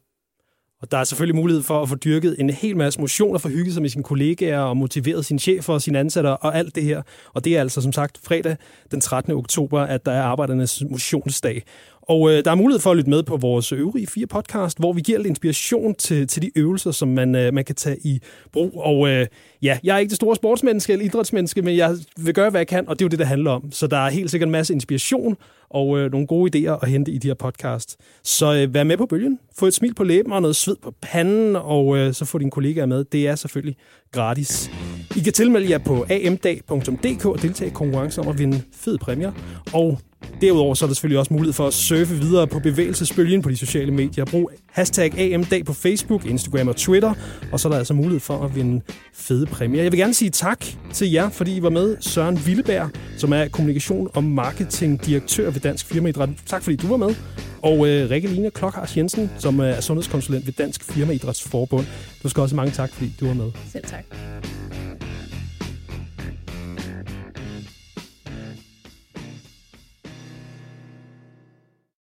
Og 0.81 0.91
der 0.91 0.97
er 0.97 1.03
selvfølgelig 1.03 1.35
mulighed 1.35 1.63
for 1.63 1.81
at 1.81 1.89
få 1.89 1.95
dyrket 1.95 2.35
en 2.39 2.49
hel 2.49 2.77
masse 2.77 2.99
motion 2.99 3.35
og 3.35 3.41
få 3.41 3.49
hygget 3.49 3.73
sig 3.73 3.81
med 3.81 3.89
sine 3.89 4.03
kollegaer 4.03 4.59
og 4.59 4.77
motiveret 4.77 5.25
sine 5.25 5.39
chefer 5.39 5.73
og 5.73 5.81
sine 5.81 5.99
ansatte 5.99 6.27
og 6.27 6.57
alt 6.57 6.75
det 6.75 6.83
her. 6.83 7.01
Og 7.33 7.45
det 7.45 7.57
er 7.57 7.61
altså 7.61 7.81
som 7.81 7.91
sagt 7.91 8.19
fredag 8.23 8.57
den 8.91 9.01
13. 9.01 9.33
oktober, 9.33 9.81
at 9.81 10.05
der 10.05 10.11
er 10.11 10.23
arbejdernes 10.23 10.83
motionsdag. 10.89 11.63
Og 12.01 12.31
øh, 12.31 12.45
der 12.45 12.51
er 12.51 12.55
mulighed 12.55 12.79
for 12.79 12.91
at 12.91 12.97
lytte 12.97 13.09
med 13.09 13.23
på 13.23 13.37
vores 13.37 13.71
øvrige 13.71 14.07
fire 14.07 14.27
podcast, 14.27 14.79
hvor 14.79 14.93
vi 14.93 15.01
giver 15.01 15.17
lidt 15.17 15.27
inspiration 15.27 15.95
til, 15.95 16.27
til 16.27 16.41
de 16.41 16.51
øvelser, 16.55 16.91
som 16.91 17.07
man, 17.07 17.35
øh, 17.35 17.53
man 17.53 17.65
kan 17.65 17.75
tage 17.75 17.97
i 18.03 18.19
brug. 18.53 18.71
Og 18.75 19.09
øh, 19.09 19.27
ja, 19.61 19.77
jeg 19.83 19.95
er 19.95 19.99
ikke 19.99 20.09
det 20.09 20.15
store 20.15 20.35
sportsmenneske 20.35 20.93
eller 20.93 21.05
idrætsmenneske, 21.05 21.61
men 21.61 21.77
jeg 21.77 21.95
vil 22.17 22.33
gøre, 22.33 22.49
hvad 22.49 22.59
jeg 22.59 22.67
kan, 22.67 22.87
og 22.87 22.99
det 22.99 23.05
er 23.05 23.05
jo 23.05 23.09
det, 23.09 23.19
det 23.19 23.27
handler 23.27 23.51
om. 23.51 23.71
Så 23.71 23.87
der 23.87 23.97
er 23.97 24.09
helt 24.09 24.31
sikkert 24.31 24.47
en 24.47 24.51
masse 24.51 24.73
inspiration 24.73 25.37
og 25.69 25.97
øh, 25.97 26.11
nogle 26.11 26.27
gode 26.27 26.69
idéer 26.69 26.79
at 26.83 26.89
hente 26.89 27.11
i 27.11 27.17
de 27.17 27.27
her 27.27 27.33
podcast. 27.33 27.97
Så 28.23 28.53
øh, 28.53 28.73
vær 28.73 28.83
med 28.83 28.97
på 28.97 29.05
bølgen. 29.05 29.39
Få 29.57 29.65
et 29.65 29.73
smil 29.73 29.93
på 29.93 30.03
læben 30.03 30.31
og 30.31 30.41
noget 30.41 30.55
sved 30.55 30.75
på 30.83 30.93
panden, 31.01 31.55
og 31.55 31.97
øh, 31.97 32.13
så 32.13 32.25
få 32.25 32.37
dine 32.37 32.51
kollegaer 32.51 32.85
med. 32.85 33.03
Det 33.03 33.27
er 33.27 33.35
selvfølgelig 33.35 33.75
gratis. 34.11 34.71
I 35.15 35.19
kan 35.19 35.33
tilmelde 35.33 35.69
jer 35.69 35.77
på 35.77 36.05
amdag.dk 36.27 37.25
og 37.25 37.41
deltage 37.41 37.69
i 37.69 37.73
konkurrencen 37.73 38.23
om 38.23 38.29
at 38.29 38.39
vinde 38.39 38.61
fed 38.73 38.97
præmier. 38.97 39.31
Og 39.73 39.99
Derudover 40.41 40.75
så 40.75 40.85
er 40.85 40.87
der 40.87 40.93
selvfølgelig 40.93 41.19
også 41.19 41.33
mulighed 41.33 41.53
for 41.53 41.67
at 41.67 41.73
surfe 41.73 42.15
videre 42.15 42.47
på 42.47 42.59
bevægelsesbølgen 42.59 43.41
på 43.41 43.49
de 43.49 43.57
sociale 43.57 43.91
medier. 43.91 44.25
Brug 44.25 44.51
hashtag 44.71 45.19
AMDAG 45.19 45.65
på 45.65 45.73
Facebook, 45.73 46.25
Instagram 46.25 46.67
og 46.67 46.75
Twitter. 46.75 47.13
Og 47.51 47.59
så 47.59 47.67
er 47.67 47.71
der 47.71 47.77
altså 47.77 47.93
mulighed 47.93 48.19
for 48.19 48.43
at 48.43 48.55
vinde 48.55 48.81
fede 49.13 49.45
præmier. 49.45 49.83
Jeg 49.83 49.91
vil 49.91 49.99
gerne 49.99 50.13
sige 50.13 50.29
tak 50.29 50.65
til 50.93 51.11
jer, 51.11 51.29
fordi 51.29 51.55
I 51.55 51.61
var 51.61 51.69
med. 51.69 51.97
Søren 51.99 52.45
Villeberg, 52.45 52.89
som 53.17 53.33
er 53.33 53.47
kommunikation- 53.47 54.07
og 54.13 54.23
marketingdirektør 54.23 55.49
ved 55.49 55.61
Dansk 55.61 55.85
Firmaidræt. 55.85 56.29
Tak 56.45 56.63
fordi 56.63 56.75
du 56.75 56.87
var 56.87 56.97
med. 56.97 57.15
Og 57.61 57.87
øh, 57.87 58.09
Rikke 58.09 58.27
Line 58.27 58.51
Klokhars 58.51 58.97
Jensen, 58.97 59.31
som 59.37 59.59
er 59.59 59.81
sundhedskonsulent 59.81 60.45
ved 60.45 60.53
Dansk 60.53 60.83
Firmaidrætsforbund. 60.83 61.85
Du 62.23 62.29
skal 62.29 62.41
også 62.41 62.55
mange 62.55 62.71
tak, 62.71 62.93
fordi 62.93 63.13
du 63.19 63.27
var 63.27 63.33
med. 63.33 63.51
Selv 63.71 63.85
tak. 63.85 64.05